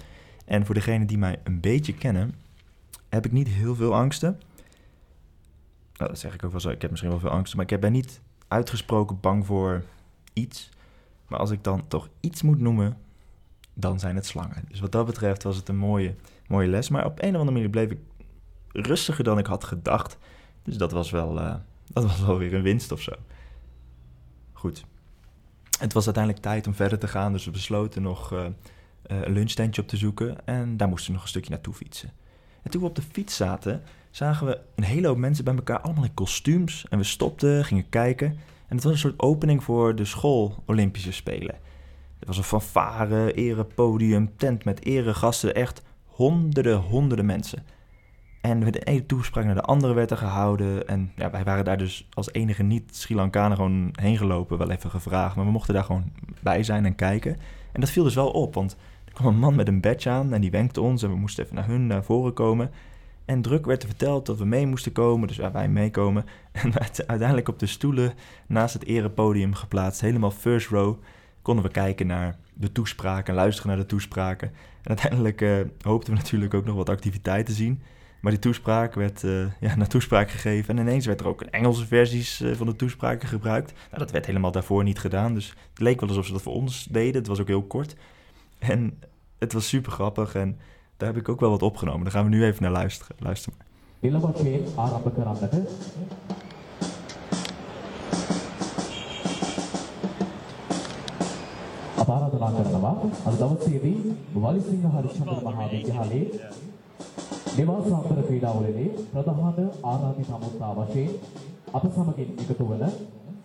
En 0.44 0.66
voor 0.66 0.74
degenen 0.74 1.06
die 1.06 1.18
mij 1.18 1.40
een 1.44 1.60
beetje 1.60 1.94
kennen, 1.94 2.34
heb 3.08 3.26
ik 3.26 3.32
niet 3.32 3.48
heel 3.48 3.74
veel 3.74 3.94
angsten. 3.94 4.40
Nou, 5.96 6.10
dat 6.10 6.18
zeg 6.18 6.34
ik 6.34 6.44
ook 6.44 6.50
wel 6.50 6.60
zo. 6.60 6.70
Ik 6.70 6.82
heb 6.82 6.90
misschien 6.90 7.10
wel 7.10 7.20
veel 7.20 7.30
angsten, 7.30 7.56
maar 7.56 7.72
ik 7.72 7.80
ben 7.80 7.92
niet 7.92 8.20
uitgesproken 8.48 9.20
bang 9.20 9.46
voor 9.46 9.84
iets. 10.32 10.70
Maar 11.26 11.38
als 11.38 11.50
ik 11.50 11.64
dan 11.64 11.88
toch 11.88 12.08
iets 12.20 12.42
moet 12.42 12.60
noemen, 12.60 12.96
dan 13.74 13.98
zijn 13.98 14.14
het 14.14 14.26
slangen. 14.26 14.64
Dus 14.68 14.80
wat 14.80 14.92
dat 14.92 15.06
betreft 15.06 15.42
was 15.42 15.56
het 15.56 15.68
een 15.68 15.76
mooie, 15.76 16.14
mooie 16.46 16.68
les. 16.68 16.88
Maar 16.88 17.04
op 17.04 17.22
een 17.22 17.34
of 17.34 17.40
andere 17.40 17.50
manier 17.50 17.70
bleef 17.70 17.90
ik 17.90 17.98
rustiger 18.72 19.24
dan 19.24 19.38
ik 19.38 19.46
had 19.46 19.64
gedacht. 19.64 20.18
Dus 20.62 20.76
dat 20.76 20.92
was 20.92 21.10
wel, 21.10 21.40
eh, 21.40 21.54
dat 21.86 22.04
was 22.04 22.20
wel 22.20 22.38
weer 22.38 22.54
een 22.54 22.62
winst 22.62 22.92
of 22.92 23.00
zo. 23.00 23.12
Goed. 24.52 24.84
Het 25.78 25.92
was 25.92 26.04
uiteindelijk 26.04 26.44
tijd 26.44 26.66
om 26.66 26.74
verder 26.74 26.98
te 26.98 27.08
gaan, 27.08 27.32
dus 27.32 27.44
we 27.44 27.50
besloten 27.50 28.02
nog 28.02 28.32
eh, 28.32 28.44
eh, 28.44 28.52
een 29.02 29.32
lunchtentje 29.32 29.82
op 29.82 29.88
te 29.88 29.96
zoeken. 29.96 30.46
En 30.46 30.76
daar 30.76 30.88
moesten 30.88 31.06
we 31.06 31.12
nog 31.12 31.22
een 31.22 31.28
stukje 31.28 31.50
naartoe 31.50 31.74
fietsen. 31.74 32.12
En 32.62 32.70
toen 32.70 32.80
we 32.80 32.86
op 32.86 32.94
de 32.94 33.02
fiets 33.02 33.36
zaten, 33.36 33.82
zagen 34.10 34.46
we 34.46 34.60
een 34.74 34.84
hele 34.84 35.06
hoop 35.06 35.16
mensen 35.16 35.44
bij 35.44 35.54
elkaar, 35.54 35.80
allemaal 35.80 36.04
in 36.04 36.14
kostuums. 36.14 36.86
En 36.88 36.98
we 36.98 37.04
stopten, 37.04 37.64
gingen 37.64 37.88
kijken. 37.88 38.26
En 38.68 38.74
het 38.74 38.84
was 38.84 38.92
een 38.92 38.98
soort 38.98 39.20
opening 39.20 39.64
voor 39.64 39.94
de 39.94 40.04
school 40.04 40.62
Olympische 40.66 41.12
Spelen. 41.12 41.54
Er 42.18 42.26
was 42.26 42.36
een 42.36 42.44
fanfare, 42.44 43.32
erepodium, 43.32 44.36
tent 44.36 44.64
met 44.64 44.84
eregasten, 44.84 45.54
echt 45.54 45.82
honderden, 46.04 46.76
honderden 46.76 47.26
mensen. 47.26 47.64
En 48.48 48.60
de 48.60 48.80
ene 48.80 49.06
toespraak 49.06 49.44
naar 49.44 49.54
de 49.54 49.60
andere 49.60 49.94
werd 49.94 50.10
er 50.10 50.16
gehouden. 50.16 50.88
En 50.88 51.12
ja, 51.16 51.30
wij 51.30 51.44
waren 51.44 51.64
daar 51.64 51.78
dus 51.78 52.08
als 52.12 52.32
enige 52.32 52.62
niet-Sri 52.62 53.14
Lankanen 53.14 53.56
gewoon 53.56 53.88
heen 53.92 54.16
gelopen, 54.16 54.58
wel 54.58 54.70
even 54.70 54.90
gevraagd. 54.90 55.36
Maar 55.36 55.44
we 55.44 55.50
mochten 55.50 55.74
daar 55.74 55.84
gewoon 55.84 56.12
bij 56.42 56.62
zijn 56.62 56.84
en 56.84 56.94
kijken. 56.94 57.36
En 57.72 57.80
dat 57.80 57.90
viel 57.90 58.04
dus 58.04 58.14
wel 58.14 58.30
op, 58.30 58.54
want 58.54 58.76
er 59.04 59.12
kwam 59.12 59.26
een 59.26 59.38
man 59.38 59.54
met 59.54 59.68
een 59.68 59.80
badge 59.80 60.10
aan 60.10 60.32
en 60.32 60.40
die 60.40 60.50
wenkte 60.50 60.80
ons. 60.80 61.02
En 61.02 61.10
we 61.10 61.16
moesten 61.16 61.44
even 61.44 61.56
naar 61.56 61.66
hun 61.66 61.86
naar 61.86 62.04
voren 62.04 62.32
komen. 62.32 62.70
En 63.24 63.42
druk 63.42 63.66
werd 63.66 63.82
er 63.82 63.88
verteld 63.88 64.26
dat 64.26 64.38
we 64.38 64.44
mee 64.44 64.66
moesten 64.66 64.92
komen, 64.92 65.28
dus 65.28 65.36
ja, 65.36 65.52
wij 65.52 65.68
meekomen. 65.68 66.24
En 66.52 66.72
uiteindelijk 67.06 67.48
op 67.48 67.58
de 67.58 67.66
stoelen 67.66 68.12
naast 68.46 68.74
het 68.74 68.84
erepodium 68.84 69.54
geplaatst, 69.54 70.00
helemaal 70.00 70.30
first 70.30 70.68
row, 70.68 70.96
konden 71.42 71.64
we 71.64 71.70
kijken 71.70 72.06
naar 72.06 72.36
de 72.54 72.72
toespraken, 72.72 73.34
luisteren 73.34 73.70
naar 73.70 73.80
de 73.80 73.86
toespraken. 73.86 74.48
En 74.82 74.88
uiteindelijk 74.88 75.40
uh, 75.40 75.56
hoopten 75.82 76.12
we 76.12 76.18
natuurlijk 76.18 76.54
ook 76.54 76.64
nog 76.64 76.76
wat 76.76 76.88
activiteiten 76.88 77.54
te 77.54 77.60
zien. 77.60 77.82
Maar 78.20 78.32
die 78.32 78.40
toespraak 78.40 78.94
werd 78.94 79.24
eh, 79.24 79.60
ja, 79.60 79.76
naar 79.76 79.88
toespraak 79.88 80.30
gegeven. 80.30 80.78
En 80.78 80.86
ineens 80.86 81.06
werd 81.06 81.20
er 81.20 81.28
ook 81.28 81.40
een 81.40 81.50
Engelse 81.50 81.86
versies 81.86 82.40
eh, 82.40 82.52
van 82.52 82.66
de 82.66 82.76
toespraken 82.76 83.28
gebruikt. 83.28 83.72
Nou, 83.72 83.98
dat 83.98 84.10
werd 84.10 84.26
helemaal 84.26 84.52
daarvoor 84.52 84.84
niet 84.84 84.98
gedaan. 84.98 85.34
Dus 85.34 85.54
het 85.70 85.78
leek 85.78 86.00
wel 86.00 86.08
alsof 86.08 86.26
ze 86.26 86.32
dat 86.32 86.42
voor 86.42 86.54
ons 86.54 86.84
deden. 86.90 87.14
Het 87.14 87.26
was 87.26 87.40
ook 87.40 87.46
heel 87.46 87.62
kort. 87.62 87.96
En 88.58 88.98
het 89.38 89.52
was 89.52 89.68
super 89.68 89.92
grappig. 89.92 90.34
En 90.34 90.58
daar 90.96 91.08
heb 91.08 91.18
ik 91.18 91.28
ook 91.28 91.40
wel 91.40 91.50
wat 91.50 91.62
opgenomen. 91.62 92.02
Daar 92.02 92.12
gaan 92.12 92.24
we 92.24 92.30
nu 92.30 92.44
even 92.44 92.62
naar 92.62 92.72
luisteren. 92.72 93.16
Luister 93.18 93.52
maar. 93.56 93.66
ಆರಾಧನಾ 102.12 102.48
ಕರಣವ 102.56 102.86
ಅದು 103.26 103.38
ದವಸೇರಿ 103.38 103.94
ವಾಲಿಸಿಂಹ 104.42 104.92
ಹರಿಶ್ಚಂದ್ರ 104.96 105.34
නිවාසාන්තර 107.58 108.18
ක්‍රීඩාවලදී 108.22 108.88
ප්‍රධාන 109.08 109.56
ආරාධිත 109.84 110.28
අමුත්තා 110.30 110.72
වශයෙන් 110.76 111.08
අප 111.72 111.84
සමගින් 111.88 112.28
එකතු 112.42 112.66
වන 112.66 112.84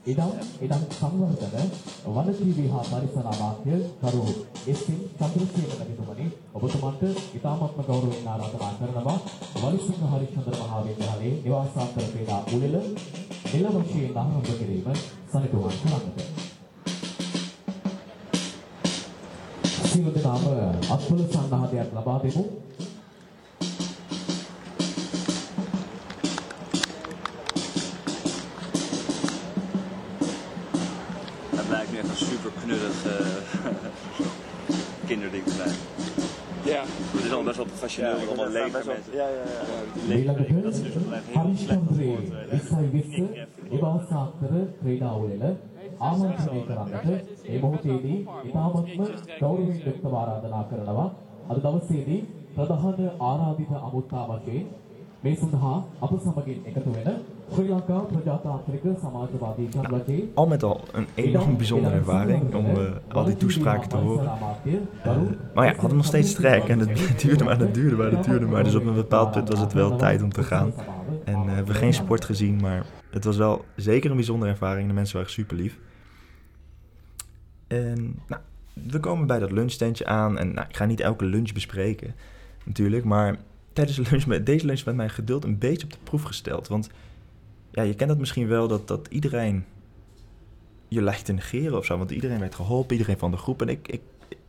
ඉඩම් 0.05 0.31
ඉඩම් 0.61 0.83
සංවර්ධන 0.89 1.71
වනජීවී 2.17 2.67
හා 2.67 2.83
පරිසර 2.83 3.27
අමාත්‍ය 3.27 3.79
කරු 4.01 4.21
එස්.එන්. 4.67 4.99
චන්ද්‍රසේන 5.17 5.67
මැතිතුමනි 5.71 6.25
ඔබතුමන්ට 6.53 7.03
ඉතාමත්ම 7.33 7.81
ගෞරවයෙන් 7.81 8.27
ආරාධනා 8.27 8.71
කරනවා 8.75 9.17
වලිසිංහ 9.57 10.05
හරිචන්ද්‍ර 10.11 10.57
මහා 10.61 10.81
විද්‍යාලයේ 10.83 11.35
නිවාසාන්තර 11.39 12.07
ක්‍රීඩා 12.07 12.41
උළෙල 12.49 12.75
නිල 13.47 13.67
වශයෙන් 13.77 14.17
ආරම්භ 14.17 14.51
කිරීම 14.53 14.87
සනිටුවන් 15.29 15.77
කරන්නට. 15.81 16.17
සියලු 19.85 20.11
දෙනාම 20.11 20.45
අත්වල 20.91 21.23
සංඝාතයක් 21.27 21.89
ලබා 21.93 22.19
දෙමු. 22.21 22.45
Knullig 32.51 33.05
uh, 33.05 33.11
kinderding 35.07 35.43
te 35.43 35.51
zijn. 35.51 35.75
Ja. 36.63 36.81
Het 37.11 37.25
is 37.25 37.31
al 37.31 37.43
best 37.43 37.57
wel 37.57 37.65
professioneel, 37.65 38.19
met 38.19 38.27
allemaal 38.27 38.49
leken 38.49 38.71
mensen. 38.71 39.13
Ja, 39.13 39.27
ja, 39.29 39.43
ja. 39.49 39.61
Gelijk 40.21 40.47
heel 40.47 40.71
හරිෂ්චන්ද්‍රේ 41.33 42.17
විස්සයි 42.51 42.87
විස්ස 42.91 43.15
නිවාසාන්තර 43.69 44.53
ක්‍රීඩා 44.79 45.15
උළෙල 45.15 45.43
ආමන්ත්‍රණය 45.99 46.61
කරන්නට 46.61 47.07
මේ 47.43 47.59
මොහොතේදී 47.59 48.19
ඉතාමත්ම 48.43 49.03
ගෞරවයෙන් 49.39 49.81
යුක්තව 49.85 50.13
ආරාධනා 50.13 50.63
කරනවා 50.63 51.09
අද 51.47 51.57
දවසේදී 51.57 52.21
ප්‍රධාන 52.55 52.99
ආරාධිත 53.21 53.71
අමුත්තා 53.79 54.23
වශයෙන් 54.29 54.65
මේ 55.23 55.35
සඳහා 55.35 55.77
අප 56.01 56.13
සමගින් 56.19 56.59
එකතු 56.65 56.89
වෙන 56.89 57.09
Al 60.33 60.47
met 60.47 60.63
al 60.63 60.81
een 60.91 61.07
enorm 61.13 61.57
bijzondere 61.57 61.95
ervaring 61.95 62.55
om 62.55 62.65
eh, 62.65 62.91
al 63.07 63.23
die 63.23 63.37
toespraken 63.37 63.89
te 63.89 63.95
horen. 63.95 64.31
Eh, 65.03 65.11
maar 65.53 65.65
ja, 65.65 65.73
we 65.73 65.79
hadden 65.79 65.97
nog 65.97 66.05
steeds 66.05 66.33
trek 66.33 66.67
en 66.67 66.79
het 66.79 67.19
duurde 67.21 67.43
maar, 67.43 67.59
het 67.59 67.73
duurde 67.73 67.95
maar, 67.95 68.11
het 68.11 68.23
duurde 68.23 68.45
maar. 68.45 68.63
Dus 68.63 68.75
op 68.75 68.85
een 68.85 68.93
bepaald 68.93 69.31
punt 69.31 69.49
was 69.49 69.59
het 69.59 69.73
wel 69.73 69.95
tijd 69.95 70.21
om 70.21 70.31
te 70.31 70.43
gaan. 70.43 70.73
En 71.23 71.39
uh, 71.39 71.45
we 71.45 71.51
hebben 71.51 71.75
geen 71.75 71.93
sport 71.93 72.25
gezien, 72.25 72.61
maar 72.61 72.85
het 73.09 73.23
was 73.23 73.37
wel 73.37 73.65
zeker 73.75 74.09
een 74.09 74.15
bijzondere 74.15 74.51
ervaring. 74.51 74.87
De 74.87 74.93
mensen 74.93 75.15
waren 75.15 75.31
super 75.31 75.57
lief. 75.57 75.79
En 77.67 78.19
nou, 78.27 78.41
we 78.73 78.99
komen 78.99 79.27
bij 79.27 79.39
dat 79.39 79.51
lunchtentje 79.51 80.05
aan. 80.05 80.37
En 80.37 80.53
nou, 80.53 80.67
ik 80.69 80.75
ga 80.75 80.85
niet 80.85 80.99
elke 80.99 81.25
lunch 81.25 81.53
bespreken, 81.53 82.15
natuurlijk. 82.63 83.03
Maar 83.03 83.37
tijdens 83.73 84.09
lunch 84.09 84.25
met, 84.25 84.45
deze 84.45 84.65
lunch 84.65 84.83
werd 84.83 84.97
mijn 84.97 85.09
geduld 85.09 85.43
een 85.43 85.57
beetje 85.57 85.85
op 85.85 85.91
de 85.91 85.97
proef 86.03 86.23
gesteld. 86.23 86.67
Want 86.67 86.89
ja, 87.73 87.83
je 87.83 87.93
kent 87.93 88.09
het 88.09 88.19
misschien 88.19 88.47
wel 88.47 88.67
dat, 88.67 88.87
dat 88.87 89.07
iedereen 89.09 89.65
je 90.87 91.01
lijkt 91.01 91.25
te 91.25 91.33
negeren 91.33 91.77
of 91.77 91.85
zo. 91.85 91.97
Want 91.97 92.11
iedereen 92.11 92.39
werd 92.39 92.55
geholpen, 92.55 92.91
iedereen 92.91 93.17
van 93.17 93.31
de 93.31 93.37
groep. 93.37 93.61
En 93.61 93.69
ik, 93.69 93.87
ik, 93.87 94.01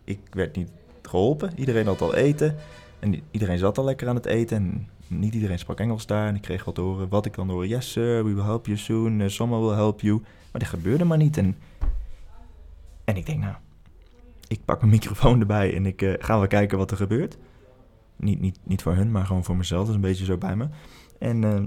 ik 0.04 0.20
werd 0.30 0.56
niet 0.56 0.70
geholpen. 1.02 1.50
Iedereen 1.56 1.86
had 1.86 2.00
al 2.00 2.14
eten. 2.14 2.56
En 2.98 3.20
iedereen 3.30 3.58
zat 3.58 3.78
al 3.78 3.84
lekker 3.84 4.08
aan 4.08 4.14
het 4.14 4.26
eten. 4.26 4.56
En 4.56 4.88
niet 5.08 5.34
iedereen 5.34 5.58
sprak 5.58 5.80
Engels 5.80 6.06
daar. 6.06 6.28
En 6.28 6.34
ik 6.34 6.42
kreeg 6.42 6.64
wat 6.64 6.76
horen. 6.76 7.08
Wat 7.08 7.26
ik 7.26 7.34
dan 7.34 7.50
hoorde. 7.50 7.68
Yes 7.68 7.92
sir, 7.92 8.24
we 8.24 8.34
will 8.34 8.44
help 8.44 8.66
you 8.66 8.78
soon. 8.78 9.20
Uh, 9.20 9.28
someone 9.28 9.66
will 9.66 9.76
help 9.76 10.00
you. 10.00 10.18
Maar 10.52 10.60
dat 10.60 10.68
gebeurde 10.70 11.04
maar 11.04 11.18
niet. 11.18 11.36
En, 11.36 11.56
en 13.04 13.16
ik 13.16 13.26
denk 13.26 13.40
nou, 13.40 13.54
ik 14.48 14.64
pak 14.64 14.78
mijn 14.78 14.90
microfoon 14.90 15.40
erbij. 15.40 15.74
En 15.74 15.86
ik 15.86 16.02
uh, 16.02 16.14
ga 16.18 16.38
wel 16.38 16.46
kijken 16.46 16.78
wat 16.78 16.90
er 16.90 16.96
gebeurt. 16.96 17.36
Niet, 18.16 18.40
niet, 18.40 18.58
niet 18.62 18.82
voor 18.82 18.94
hun, 18.94 19.10
maar 19.10 19.26
gewoon 19.26 19.44
voor 19.44 19.56
mezelf. 19.56 19.80
Dat 19.80 19.88
is 19.88 19.94
een 19.94 20.00
beetje 20.00 20.24
zo 20.24 20.36
bij 20.36 20.56
me. 20.56 20.68
En 21.18 21.42
uh, 21.42 21.64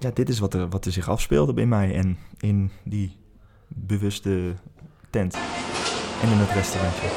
ja, 0.00 0.10
dit 0.10 0.28
is 0.28 0.38
wat 0.38 0.54
er, 0.54 0.68
wat 0.68 0.84
er 0.84 0.92
zich 0.92 1.08
afspeelde 1.08 1.52
bij 1.52 1.66
mij 1.66 1.94
en 1.94 2.18
in 2.38 2.70
die 2.84 3.16
bewuste 3.68 4.54
tent 5.10 5.34
en 6.22 6.28
in 6.34 6.40
het 6.44 6.50
restaurantje. 6.60 7.08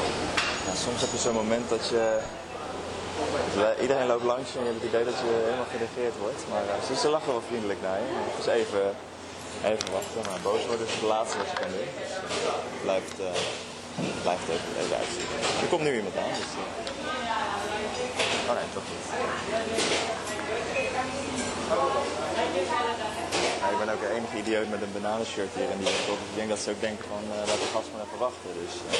Ja, 0.66 0.74
soms 0.74 1.00
heb 1.00 1.10
je 1.10 1.18
zo'n 1.18 1.34
moment 1.42 1.68
dat 1.68 1.88
je... 1.88 2.02
Iedereen 3.80 4.06
loopt 4.06 4.24
langs 4.24 4.56
en 4.56 4.60
je 4.64 4.70
hebt 4.70 4.80
het 4.82 4.90
idee 4.90 5.04
dat 5.10 5.18
je 5.24 5.30
helemaal 5.44 5.72
geregeerd 5.76 6.16
wordt. 6.24 6.42
Maar 6.50 6.64
uh, 6.64 6.96
ze, 7.02 7.08
lachen 7.14 7.32
wel 7.36 7.46
vriendelijk 7.50 7.80
naar 7.86 7.98
je. 8.04 8.10
Dus 8.36 8.46
even, 8.60 8.84
even 9.70 9.88
wachten. 9.96 10.20
Maar 10.28 10.40
boos 10.48 10.66
worden 10.70 10.86
is 10.86 10.94
het 10.98 11.10
laatste 11.14 11.36
wat 11.40 11.50
je 11.52 11.56
kan 11.62 11.70
doen. 11.76 11.90
Dus, 12.00 12.14
uh, 12.48 12.52
blijft, 12.86 13.14
uh, 13.20 13.26
blijft 14.26 14.46
even, 14.54 14.70
even 14.80 14.96
uitzien. 15.00 15.26
Er 15.64 15.70
komt 15.72 15.84
nu 15.86 15.92
iemand 16.00 16.16
aan. 16.22 16.34
Dus, 16.40 16.52
oh 18.48 18.54
nee, 18.58 18.68
toch 18.76 18.86
niet. 18.92 19.04
Ik 23.70 23.78
ben 23.78 23.94
ook 23.94 24.00
de 24.00 24.14
enige 24.16 24.36
idioot 24.38 24.68
met 24.68 24.82
een 24.82 24.92
bananenshirt 24.92 25.54
hier 25.54 25.70
in 25.70 25.78
die 25.78 25.86
winkel. 25.86 26.12
Ik 26.12 26.34
denk 26.34 26.48
dat 26.48 26.58
ze 26.58 26.70
ook 26.70 26.80
denken 26.80 27.04
van 27.08 27.22
uh, 27.30 27.36
laat 27.36 27.62
de 27.64 27.70
gast 27.74 27.88
maar 27.92 28.04
even 28.06 28.18
wachten. 28.18 28.50
Dus, 28.60 28.74
uh. 28.74 28.90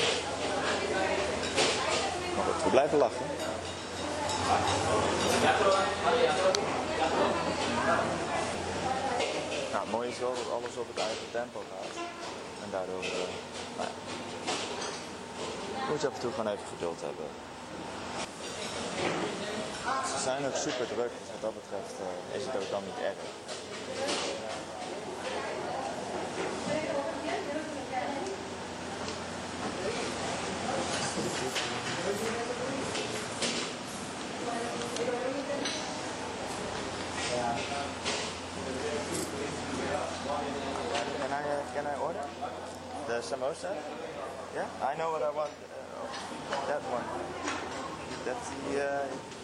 Maar 2.34 2.44
goed, 2.44 2.62
we 2.64 2.70
blijven 2.70 2.98
lachen. 2.98 3.26
Nou, 9.72 9.82
het 9.84 9.90
mooie 9.90 10.08
is 10.08 10.18
wel 10.18 10.34
dat 10.34 10.50
alles 10.56 10.76
op 10.76 10.88
het 10.92 10.98
eigen 10.98 11.28
tempo 11.32 11.62
gaat. 11.72 11.94
En 12.64 12.68
daardoor, 12.70 13.02
uh, 13.02 13.10
nou 13.76 13.88
moet 15.88 16.00
je 16.00 16.06
af 16.06 16.14
en 16.14 16.20
toe 16.20 16.30
gewoon 16.30 16.52
even 16.52 16.66
geduld 16.74 17.00
hebben. 17.00 17.26
Ze 19.84 20.18
zijn 20.22 20.46
ook 20.46 20.54
super 20.54 20.86
druk, 20.86 21.10
dus 21.20 21.28
wat 21.32 21.40
dat 21.40 21.54
betreft 21.62 21.94
uh, 22.00 22.36
is 22.38 22.46
het 22.46 22.56
ook 22.56 22.70
dan 22.70 22.82
niet 22.84 23.04
erg. 23.04 23.16
Can 41.20 41.32
I, 41.32 41.42
uh, 41.42 41.74
can 41.74 41.86
I 41.86 42.00
order 42.00 42.24
the 43.06 43.20
samosa? 43.22 43.72
Yeah, 44.54 44.66
I 44.82 44.94
know 44.96 45.10
what 45.12 45.22
I 45.22 45.30
want. 45.34 45.50
Uh, 45.50 46.66
That 46.68 46.82
one. 46.90 47.04
That's 48.24 48.48
the. 48.72 49.43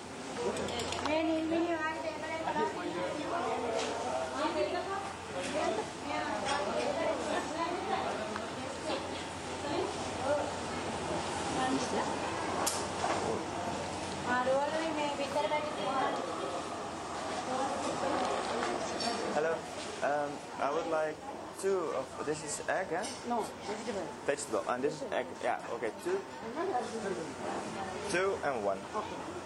Hello. 19.35 19.55
Um, 20.03 20.31
I 20.61 20.72
would 20.72 20.87
like 20.87 21.16
two 21.61 21.92
of. 21.94 22.07
This 22.24 22.42
is 22.44 22.62
egg? 22.66 22.87
No, 23.29 23.44
vegetable. 23.66 24.07
Vegetable. 24.24 24.64
And 24.68 24.83
this 24.83 24.94
is 24.94 25.12
egg. 25.12 25.26
Yeah. 25.44 25.61
Okay. 25.74 25.90
Two. 26.03 26.18
Two 28.11 28.38
and 28.42 28.64
one. 28.64 28.79
Okay. 28.96 29.39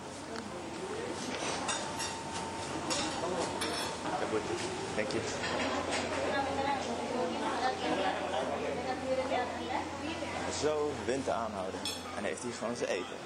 Zo 10.60 10.90
winter 11.06 11.32
aanhouden. 11.32 11.80
En 12.16 12.24
heeft 12.24 12.42
hij 12.42 12.52
gewoon 12.52 12.76
zijn 12.76 12.90
eten. 12.90 13.16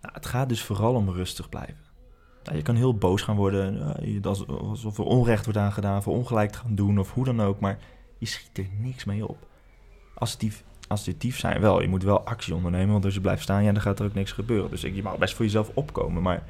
Nou, 0.00 0.14
het 0.14 0.26
gaat 0.26 0.48
dus 0.48 0.62
vooral 0.64 0.94
om 0.94 1.10
rustig 1.10 1.48
blijven. 1.48 1.84
Nou, 2.44 2.56
je 2.56 2.62
kan 2.62 2.74
heel 2.74 2.94
boos 2.98 3.22
gaan 3.22 3.36
worden, 3.36 3.96
eh, 3.96 4.24
als- 4.24 4.46
alsof 4.46 4.98
er 4.98 5.04
onrecht 5.04 5.44
wordt 5.44 5.58
aangedaan, 5.60 6.02
voor 6.02 6.14
ongelijk 6.14 6.56
gaan 6.56 6.74
doen 6.74 6.98
of 6.98 7.12
hoe 7.12 7.24
dan 7.24 7.40
ook, 7.42 7.60
maar 7.60 7.78
je 8.18 8.26
schiet 8.26 8.58
er 8.58 8.66
niks 8.78 9.04
mee 9.04 9.26
op. 9.26 9.46
Assertief, 10.14 10.64
assertief 10.88 11.38
zijn 11.38 11.60
wel, 11.60 11.82
je 11.82 11.88
moet 11.88 12.02
wel 12.02 12.20
actie 12.20 12.54
ondernemen, 12.54 12.92
want 12.92 13.04
als 13.04 13.14
je 13.14 13.20
blijft 13.20 13.42
staan, 13.42 13.64
ja, 13.64 13.72
dan 13.72 13.82
gaat 13.82 13.98
er 13.98 14.06
ook 14.06 14.14
niks 14.14 14.32
gebeuren. 14.32 14.70
Dus 14.70 14.80
je 14.80 15.02
mag 15.02 15.18
best 15.18 15.34
voor 15.34 15.44
jezelf 15.44 15.70
opkomen, 15.74 16.22
maar 16.22 16.42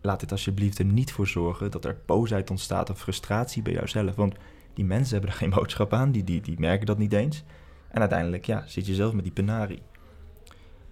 laat 0.00 0.20
dit 0.20 0.32
alsjeblieft 0.32 0.78
er 0.78 0.84
niet 0.84 1.12
voor 1.12 1.26
zorgen 1.26 1.70
dat 1.70 1.84
er 1.84 1.96
boosheid 2.06 2.50
ontstaat 2.50 2.90
of 2.90 2.98
frustratie 2.98 3.62
bij 3.62 3.72
jouzelf, 3.72 4.14
want 4.14 4.34
die 4.74 4.84
mensen 4.84 5.12
hebben 5.12 5.30
er 5.30 5.36
geen 5.36 5.50
boodschap 5.60 5.92
aan, 5.92 6.10
die, 6.10 6.24
die, 6.24 6.40
die 6.40 6.60
merken 6.60 6.86
dat 6.86 6.98
niet 6.98 7.12
eens. 7.12 7.44
En 7.88 8.00
uiteindelijk, 8.00 8.46
ja, 8.46 8.64
zit 8.66 8.86
je 8.86 8.94
zelf 8.94 9.12
met 9.12 9.24
die 9.24 9.32
penarie. 9.32 9.82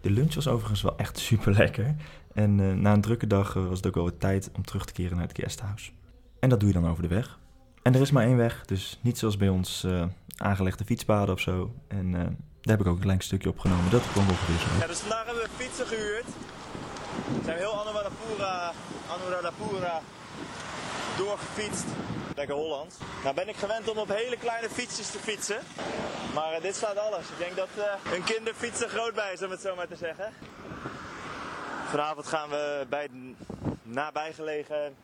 De 0.00 0.10
lunch 0.10 0.34
was 0.34 0.48
overigens 0.48 0.82
wel 0.82 0.96
echt 0.96 1.18
super 1.28 1.52
lekker. 1.52 1.94
En 2.34 2.60
eh, 2.60 2.72
na 2.72 2.92
een 2.92 3.00
drukke 3.00 3.26
dag 3.26 3.56
eh, 3.56 3.66
was 3.66 3.76
het 3.76 3.86
ook 3.86 3.94
wel 3.94 4.16
tijd 4.16 4.50
om 4.56 4.64
terug 4.64 4.84
te 4.84 4.92
keren 4.92 5.16
naar 5.16 5.26
het 5.26 5.38
guesthouse. 5.38 5.90
En 6.38 6.48
dat 6.48 6.60
doe 6.60 6.68
je 6.68 6.74
dan 6.74 6.88
over 6.88 7.02
de 7.02 7.08
weg. 7.08 7.38
En 7.82 7.94
er 7.94 8.00
is 8.00 8.10
maar 8.10 8.24
één 8.24 8.36
weg, 8.36 8.64
dus 8.64 8.98
niet 9.02 9.18
zoals 9.18 9.36
bij 9.36 9.48
ons 9.48 9.84
eh, 9.84 10.04
aangelegde 10.36 10.84
fietspaden 10.84 11.34
of 11.34 11.40
zo. 11.40 11.74
En 11.88 12.36
daar 12.66 12.76
heb 12.76 12.86
ik 12.86 12.92
ook 12.92 12.96
een 12.96 13.02
klein 13.02 13.20
stukje 13.20 13.48
opgenomen. 13.48 13.90
Dat 13.90 14.02
kwam 14.12 14.28
ongeveer 14.28 14.58
zo. 14.58 14.80
Ja, 14.80 14.86
dus 14.86 14.98
vandaag 14.98 15.24
hebben 15.24 15.42
we 15.42 15.48
fietsen 15.56 15.86
gehuurd. 15.86 16.24
We 17.38 17.44
zijn 17.44 17.56
heel 17.56 17.86
Anuradhapura 19.08 20.00
doorgefietst. 21.16 21.84
Lekker 22.36 22.54
Holland. 22.54 22.98
Nou 23.22 23.34
ben 23.34 23.48
ik 23.48 23.56
gewend 23.56 23.88
om 23.88 23.98
op 23.98 24.08
hele 24.08 24.36
kleine 24.36 24.70
fietsjes 24.70 25.10
te 25.10 25.18
fietsen. 25.18 25.58
Maar 26.34 26.52
eh, 26.52 26.62
dit 26.62 26.74
staat 26.74 26.98
alles. 26.98 27.20
Ik 27.20 27.38
denk 27.38 27.56
dat 27.56 27.68
eh, 27.76 28.14
een 28.14 28.24
kinderfiets 28.24 28.82
er 28.82 28.88
groot 28.88 29.14
bij 29.14 29.32
is, 29.32 29.42
om 29.42 29.50
het 29.50 29.60
zo 29.60 29.74
maar 29.74 29.88
te 29.88 29.96
zeggen. 29.96 30.32
Vanavond 31.88 32.26
gaan 32.26 32.48
we 32.48 32.86
bij 32.88 33.08
nabijgelegen 33.82 34.94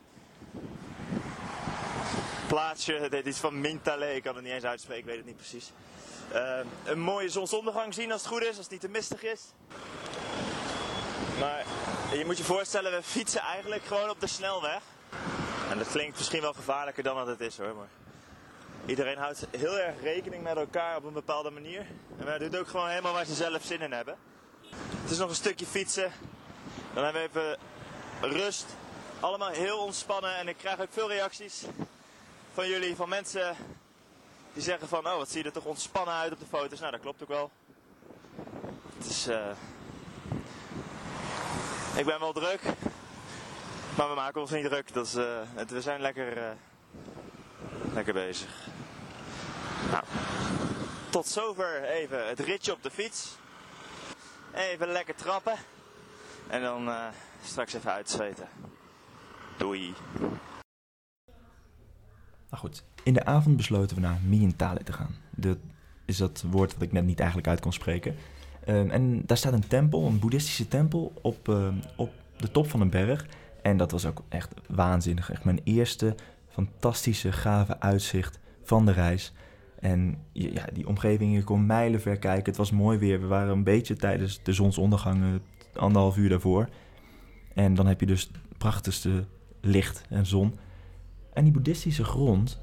plaatsje. 2.46 3.06
Dit 3.10 3.26
is 3.26 3.36
van 3.36 3.60
Mintale, 3.60 4.14
ik 4.14 4.22
kan 4.22 4.34
het 4.34 4.44
niet 4.44 4.52
eens 4.52 4.64
uitspreken, 4.64 5.02
ik 5.02 5.08
weet 5.08 5.16
het 5.16 5.26
niet 5.26 5.36
precies. 5.36 5.72
Eh, 6.32 6.58
een 6.84 7.00
mooie 7.00 7.28
zonsondergang 7.28 7.94
zien 7.94 8.12
als 8.12 8.22
het 8.22 8.30
goed 8.30 8.42
is, 8.42 8.48
als 8.48 8.56
het 8.56 8.70
niet 8.70 8.80
te 8.80 8.88
mistig 8.88 9.22
is. 9.22 9.40
Maar 11.38 11.64
je 12.12 12.24
moet 12.24 12.38
je 12.38 12.44
voorstellen, 12.44 12.92
we 12.92 13.02
fietsen 13.02 13.40
eigenlijk 13.40 13.84
gewoon 13.84 14.10
op 14.10 14.20
de 14.20 14.26
snelweg. 14.26 14.82
En 15.70 15.78
dat 15.78 15.88
klinkt 15.88 16.16
misschien 16.16 16.40
wel 16.40 16.52
gevaarlijker 16.52 17.02
dan 17.02 17.16
dat 17.16 17.26
het 17.26 17.40
is 17.40 17.58
hoor. 17.58 17.74
Maar 17.74 17.88
iedereen 18.86 19.16
houdt 19.16 19.46
heel 19.50 19.78
erg 19.78 19.94
rekening 20.02 20.42
met 20.42 20.56
elkaar 20.56 20.96
op 20.96 21.04
een 21.04 21.12
bepaalde 21.12 21.50
manier. 21.50 21.86
En 22.18 22.24
wij 22.24 22.38
doen 22.38 22.56
ook 22.56 22.68
gewoon 22.68 22.88
helemaal 22.88 23.12
waar 23.12 23.24
ze 23.24 23.34
zelf 23.34 23.62
zin 23.64 23.80
in 23.80 23.92
hebben. 23.92 24.16
Het 25.02 25.10
is 25.10 25.18
nog 25.18 25.28
een 25.28 25.34
stukje 25.34 25.66
fietsen. 25.66 26.12
Dan 26.94 27.04
hebben 27.04 27.22
we 27.22 27.58
even 28.20 28.38
rust. 28.38 28.66
Allemaal 29.20 29.50
heel 29.50 29.78
ontspannen. 29.78 30.36
En 30.36 30.48
ik 30.48 30.56
krijg 30.56 30.80
ook 30.80 30.92
veel 30.92 31.08
reacties 31.08 31.62
van 32.54 32.68
jullie, 32.68 32.96
van 32.96 33.08
mensen 33.08 33.56
die 34.52 34.62
zeggen 34.62 34.88
van, 34.88 35.06
oh 35.06 35.16
wat 35.16 35.30
zie 35.30 35.38
je 35.38 35.44
er 35.44 35.52
toch 35.52 35.64
ontspannen 35.64 36.14
uit 36.14 36.32
op 36.32 36.38
de 36.38 36.46
foto's. 36.46 36.80
Nou, 36.80 36.92
dat 36.92 37.00
klopt 37.00 37.22
ook 37.22 37.28
wel. 37.28 37.50
Het 38.96 39.06
is, 39.06 39.26
eh, 39.26 39.50
ik 41.96 42.04
ben 42.04 42.20
wel 42.20 42.32
druk, 42.32 42.62
maar 43.96 44.08
we 44.08 44.14
maken 44.14 44.40
ons 44.40 44.50
niet 44.50 44.64
druk. 44.64 44.92
Dat 44.92 45.06
is, 45.06 45.14
eh, 45.14 45.40
we 45.68 45.80
zijn 45.80 46.00
lekker, 46.00 46.38
eh, 46.38 46.50
lekker 47.92 48.12
bezig. 48.12 48.50
Nou, 49.90 50.04
tot 51.10 51.26
zover 51.26 51.82
even 51.84 52.28
het 52.28 52.40
ritje 52.40 52.72
op 52.72 52.82
de 52.82 52.90
fiets. 52.90 53.36
Even 54.54 54.88
lekker 54.88 55.14
trappen. 55.14 55.56
En 56.48 56.62
dan 56.62 56.90
straks 57.44 57.72
even 57.72 57.92
uitzweten. 57.92 58.48
Doei. 59.56 59.94
Nou 62.52 62.64
goed, 62.64 62.84
in 63.02 63.14
de 63.14 63.24
avond 63.24 63.56
besloten 63.56 63.96
we 63.96 64.02
naar 64.02 64.18
Mientale 64.26 64.82
te 64.82 64.92
gaan. 64.92 65.14
Dat 65.30 65.58
is 66.04 66.16
dat 66.16 66.44
woord 66.50 66.72
wat 66.72 66.82
ik 66.82 66.92
net 66.92 67.04
niet 67.04 67.18
eigenlijk 67.18 67.48
uit 67.48 67.60
kon 67.60 67.72
spreken. 67.72 68.14
Ehm, 68.64 68.90
en 68.90 69.22
daar 69.26 69.36
staat 69.36 69.52
een 69.52 69.68
tempel, 69.68 70.06
een 70.06 70.18
boeddhistische 70.18 70.68
tempel, 70.68 71.12
op, 71.22 71.48
ehm, 71.48 71.74
op 71.96 72.12
de 72.36 72.50
top 72.50 72.70
van 72.70 72.80
een 72.80 72.90
berg. 72.90 73.26
En 73.62 73.76
dat 73.76 73.90
was 73.90 74.06
ook 74.06 74.22
echt 74.28 74.54
waanzinnig. 74.68 75.30
Echt 75.30 75.44
mijn 75.44 75.60
eerste 75.64 76.14
fantastische, 76.48 77.32
gave 77.32 77.80
uitzicht 77.80 78.38
van 78.62 78.86
de 78.86 78.92
reis. 78.92 79.32
En 79.80 80.18
ja, 80.32 80.64
die 80.72 80.88
omgeving, 80.88 81.34
je 81.34 81.44
kon 81.44 81.66
mijlenver 81.66 82.18
kijken. 82.18 82.44
Het 82.44 82.56
was 82.56 82.70
mooi 82.70 82.98
weer. 82.98 83.20
We 83.20 83.26
waren 83.26 83.52
een 83.52 83.64
beetje 83.64 83.96
tijdens 83.96 84.42
de 84.42 84.52
zonsondergang, 84.52 85.22
eh, 85.22 85.82
anderhalf 85.82 86.16
uur 86.16 86.28
daarvoor. 86.28 86.68
En 87.54 87.74
dan 87.74 87.86
heb 87.86 88.00
je 88.00 88.06
dus 88.06 88.22
het 88.22 88.58
prachtigste 88.58 89.24
licht 89.60 90.04
en 90.08 90.26
zon. 90.26 90.54
En 91.32 91.44
die 91.44 91.52
boeddhistische 91.52 92.04
grond 92.04 92.60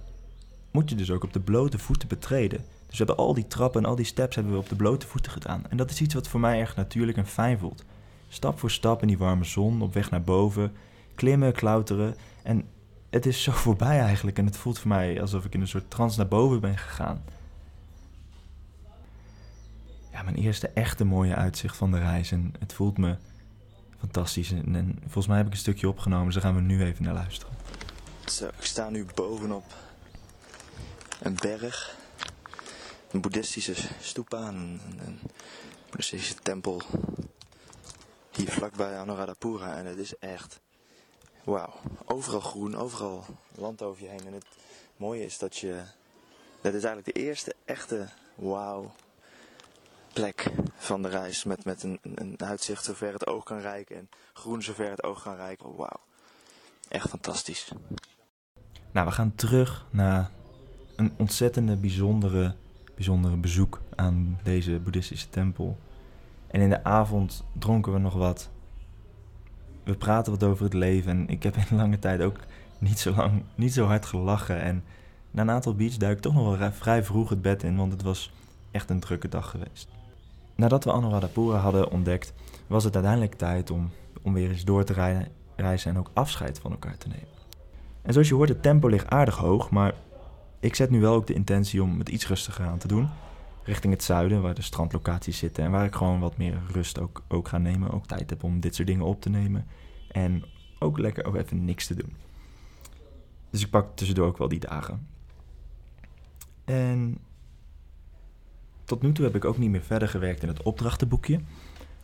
moet 0.71 0.89
je 0.89 0.95
dus 0.95 1.11
ook 1.11 1.23
op 1.23 1.33
de 1.33 1.39
blote 1.39 1.77
voeten 1.77 2.07
betreden. 2.07 2.59
Dus 2.59 2.97
we 2.97 3.05
hebben 3.05 3.25
al 3.25 3.33
die 3.33 3.47
trappen 3.47 3.83
en 3.83 3.89
al 3.89 3.95
die 3.95 4.05
steps 4.05 4.35
hebben 4.35 4.53
we 4.53 4.59
op 4.59 4.69
de 4.69 4.75
blote 4.75 5.07
voeten 5.07 5.31
gedaan. 5.31 5.63
En 5.69 5.77
dat 5.77 5.89
is 5.89 6.01
iets 6.01 6.13
wat 6.13 6.27
voor 6.27 6.39
mij 6.39 6.59
erg 6.59 6.75
natuurlijk 6.75 7.17
en 7.17 7.27
fijn 7.27 7.59
voelt. 7.59 7.85
Stap 8.27 8.59
voor 8.59 8.71
stap 8.71 9.01
in 9.01 9.07
die 9.07 9.17
warme 9.17 9.43
zon, 9.43 9.81
op 9.81 9.93
weg 9.93 10.09
naar 10.09 10.23
boven, 10.23 10.71
klimmen, 11.15 11.53
klauteren. 11.53 12.15
En 12.43 12.67
het 13.09 13.25
is 13.25 13.43
zo 13.43 13.51
voorbij 13.65 13.99
eigenlijk 13.99 14.37
en 14.37 14.45
het 14.45 14.57
voelt 14.57 14.79
voor 14.79 14.89
mij 14.89 15.21
alsof 15.21 15.45
ik 15.45 15.53
in 15.53 15.61
een 15.61 15.67
soort 15.67 15.89
trance 15.89 16.17
naar 16.17 16.27
boven 16.27 16.59
ben 16.59 16.77
gegaan. 16.77 17.23
Ja, 20.11 20.23
mijn 20.23 20.35
eerste 20.35 20.67
echte 20.67 21.05
mooie 21.05 21.35
uitzicht 21.35 21.77
van 21.77 21.91
de 21.91 21.99
reis 21.99 22.31
en 22.31 22.53
het 22.59 22.73
voelt 22.73 22.97
me 22.97 23.15
fantastisch. 23.99 24.51
En, 24.51 24.75
en 24.75 24.97
volgens 25.01 25.27
mij 25.27 25.37
heb 25.37 25.45
ik 25.45 25.51
een 25.51 25.57
stukje 25.57 25.89
opgenomen, 25.89 26.25
dus 26.25 26.33
daar 26.33 26.43
gaan 26.43 26.55
we 26.55 26.61
nu 26.61 26.83
even 26.83 27.03
naar 27.03 27.13
luisteren. 27.13 27.53
Zo, 28.29 28.47
ik 28.47 28.65
sta 28.65 28.89
nu 28.89 29.05
bovenop 29.15 29.63
een 31.21 31.35
berg. 31.35 31.97
Een 33.11 33.21
boeddhistische 33.21 33.75
stupa, 34.01 34.47
een, 34.47 34.81
een, 35.05 35.19
boeddhistische 35.85 36.35
tempel. 36.35 36.81
Hier 38.31 38.51
vlakbij 38.51 38.97
Anuradhapura. 38.97 39.77
En 39.77 39.85
het 39.85 39.97
is 39.97 40.17
echt, 40.17 40.59
wauw. 41.43 41.73
Overal 42.05 42.39
groen, 42.39 42.75
overal 42.75 43.25
land 43.55 43.81
over 43.81 44.03
je 44.03 44.09
heen. 44.09 44.25
En 44.25 44.33
het 44.33 44.45
mooie 44.97 45.25
is 45.25 45.37
dat 45.37 45.57
je, 45.57 45.81
dat 46.61 46.73
is 46.73 46.83
eigenlijk 46.83 47.15
de 47.15 47.21
eerste 47.21 47.55
echte 47.65 48.09
wauw 48.35 48.93
plek 50.13 50.51
van 50.77 51.01
de 51.01 51.09
reis. 51.09 51.43
Met, 51.43 51.65
met 51.65 51.83
een, 51.83 51.99
een 52.01 52.35
uitzicht 52.37 52.83
zover 52.83 53.13
het 53.13 53.27
oog 53.27 53.43
kan 53.43 53.59
reiken. 53.59 53.95
En 53.95 54.09
groen 54.33 54.63
zover 54.63 54.89
het 54.89 55.03
oog 55.03 55.23
kan 55.23 55.35
reiken. 55.35 55.75
Wauw. 55.75 55.99
Echt 56.87 57.09
fantastisch. 57.09 57.71
Nou, 58.91 59.07
we 59.07 59.13
gaan 59.13 59.35
terug 59.35 59.85
naar 59.89 60.29
een 60.95 61.11
ontzettende 61.17 61.75
bijzondere, 61.75 62.55
bijzondere 62.95 63.35
bezoek 63.35 63.81
aan 63.95 64.39
deze 64.43 64.79
boeddhistische 64.79 65.29
tempel. 65.29 65.77
En 66.47 66.61
in 66.61 66.69
de 66.69 66.83
avond 66.83 67.43
dronken 67.57 67.93
we 67.93 67.99
nog 67.99 68.13
wat. 68.13 68.49
We 69.83 69.95
praten 69.95 70.31
wat 70.31 70.43
over 70.43 70.63
het 70.63 70.73
leven 70.73 71.11
en 71.11 71.27
ik 71.27 71.43
heb 71.43 71.55
in 71.55 71.77
lange 71.77 71.99
tijd 71.99 72.21
ook 72.21 72.39
niet 72.77 72.99
zo 72.99 73.15
lang, 73.15 73.43
niet 73.55 73.73
zo 73.73 73.85
hard 73.85 74.05
gelachen. 74.05 74.61
En 74.61 74.83
na 75.31 75.41
een 75.41 75.51
aantal 75.51 75.75
beats 75.75 75.97
duik 75.97 76.15
ik 76.15 76.21
toch 76.21 76.33
nog 76.33 76.57
wel 76.57 76.71
vrij 76.71 77.03
vroeg 77.03 77.29
het 77.29 77.41
bed 77.41 77.63
in, 77.63 77.75
want 77.75 77.91
het 77.91 78.01
was 78.01 78.31
echt 78.71 78.89
een 78.89 78.99
drukke 78.99 79.27
dag 79.27 79.49
geweest. 79.49 79.87
Nadat 80.55 80.83
we 80.83 80.91
Anuradhapura 80.91 81.57
hadden 81.57 81.91
ontdekt, 81.91 82.33
was 82.67 82.83
het 82.83 82.93
uiteindelijk 82.93 83.35
tijd 83.35 83.71
om, 83.71 83.89
om 84.21 84.33
weer 84.33 84.49
eens 84.49 84.63
door 84.63 84.83
te 84.83 85.23
reizen 85.55 85.91
en 85.91 85.97
ook 85.97 86.11
afscheid 86.13 86.59
van 86.59 86.71
elkaar 86.71 86.97
te 86.97 87.07
nemen. 87.07 87.38
En 88.09 88.15
zoals 88.15 88.29
je 88.29 88.35
hoort, 88.35 88.49
het 88.49 88.61
tempo 88.61 88.87
ligt 88.87 89.09
aardig 89.09 89.37
hoog, 89.37 89.69
maar 89.69 89.93
ik 90.59 90.75
zet 90.75 90.89
nu 90.89 90.99
wel 90.99 91.13
ook 91.13 91.27
de 91.27 91.33
intentie 91.33 91.83
om 91.83 91.99
het 91.99 92.09
iets 92.09 92.27
rustiger 92.27 92.65
aan 92.65 92.77
te 92.77 92.87
doen. 92.87 93.09
richting 93.63 93.93
het 93.93 94.03
zuiden, 94.03 94.41
waar 94.41 94.53
de 94.53 94.61
strandlocaties 94.61 95.37
zitten. 95.37 95.63
En 95.63 95.71
waar 95.71 95.85
ik 95.85 95.95
gewoon 95.95 96.19
wat 96.19 96.37
meer 96.37 96.61
rust 96.71 96.99
ook, 96.99 97.23
ook 97.27 97.47
ga 97.47 97.57
nemen. 97.57 97.91
Ook 97.91 98.05
tijd 98.05 98.29
heb 98.29 98.43
om 98.43 98.59
dit 98.59 98.75
soort 98.75 98.87
dingen 98.87 99.05
op 99.05 99.21
te 99.21 99.29
nemen. 99.29 99.67
En 100.11 100.43
ook 100.79 100.99
lekker 100.99 101.25
ook 101.25 101.35
even 101.35 101.65
niks 101.65 101.87
te 101.87 101.95
doen. 101.95 102.15
Dus 103.49 103.61
ik 103.61 103.69
pak 103.69 103.95
tussendoor 103.95 104.27
ook 104.27 104.37
wel 104.37 104.47
die 104.47 104.59
dagen. 104.59 105.07
En 106.65 107.17
tot 108.83 109.01
nu 109.01 109.11
toe 109.11 109.25
heb 109.25 109.35
ik 109.35 109.45
ook 109.45 109.57
niet 109.57 109.69
meer 109.69 109.83
verder 109.83 110.09
gewerkt 110.09 110.41
in 110.41 110.47
het 110.47 110.63
opdrachtenboekje. 110.63 111.39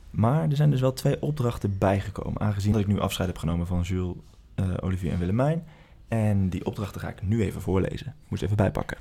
Maar 0.10 0.50
er 0.50 0.56
zijn 0.56 0.70
dus 0.70 0.82
wel 0.82 0.94
twee 0.94 1.22
opdrachten 1.22 1.78
bijgekomen. 1.78 2.42
Aangezien 2.42 2.72
dat 2.72 2.82
ik 2.82 2.88
nu 2.88 3.00
afscheid 3.00 3.28
heb 3.28 3.38
genomen 3.38 3.68
van 3.68 3.82
Jules, 3.82 4.16
eh, 4.56 4.74
Olivier 4.80 5.12
en 5.12 5.20
Willemijn. 5.20 5.64
En 6.08 6.50
die 6.50 6.66
opdrachten 6.66 7.02
ga 7.02 7.10
ik 7.10 7.22
nu 7.22 7.44
even 7.44 7.62
voorlezen. 7.62 8.08
Ik 8.08 8.30
moet 8.30 8.40
ze 8.40 8.46
even 8.46 8.58
bijpakken. 8.58 8.98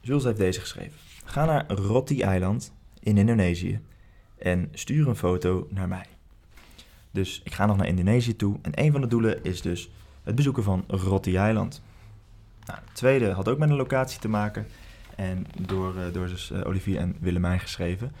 Jules 0.00 0.24
heeft 0.24 0.36
deze 0.36 0.60
geschreven. 0.60 0.98
Ga 1.24 1.44
naar 1.44 1.70
Rotti-eiland 1.70 2.72
in 3.00 3.18
Indonesië 3.18 3.80
en 4.38 4.68
stuur 4.72 5.08
een 5.08 5.16
foto 5.16 5.66
naar 5.70 5.88
mij. 5.88 6.06
Dus 7.10 7.40
ik 7.44 7.54
ga 7.54 7.66
nog 7.66 7.76
naar 7.76 7.86
Indonesië 7.86 8.36
toe 8.36 8.58
en 8.62 8.72
een 8.74 8.92
van 8.92 9.00
de 9.00 9.06
doelen 9.06 9.44
is 9.44 9.62
dus 9.62 9.90
het 10.22 10.34
bezoeken 10.34 10.62
van 10.62 10.84
Rotti-eiland. 10.86 11.82
Nou, 12.64 12.80
het 12.84 12.94
tweede 12.94 13.30
had 13.30 13.48
ook 13.48 13.58
met 13.58 13.70
een 13.70 13.76
locatie 13.76 14.20
te 14.20 14.28
maken 14.28 14.66
en 15.16 15.46
door, 15.60 15.96
eh, 15.96 16.12
door 16.12 16.26
dus, 16.26 16.50
eh, 16.50 16.66
Olivier 16.66 16.98
en 16.98 17.16
Willemijn 17.20 17.60
geschreven. 17.60 18.12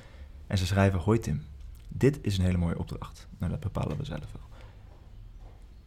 En 0.46 0.58
ze 0.58 0.66
schrijven, 0.66 1.00
hoi 1.00 1.18
Tim, 1.18 1.42
dit 1.88 2.18
is 2.22 2.38
een 2.38 2.44
hele 2.44 2.58
mooie 2.58 2.78
opdracht. 2.78 3.28
Nou, 3.38 3.50
dat 3.50 3.60
bepalen 3.60 3.96
we 3.96 4.04
zelf 4.04 4.26
wel. 4.32 4.47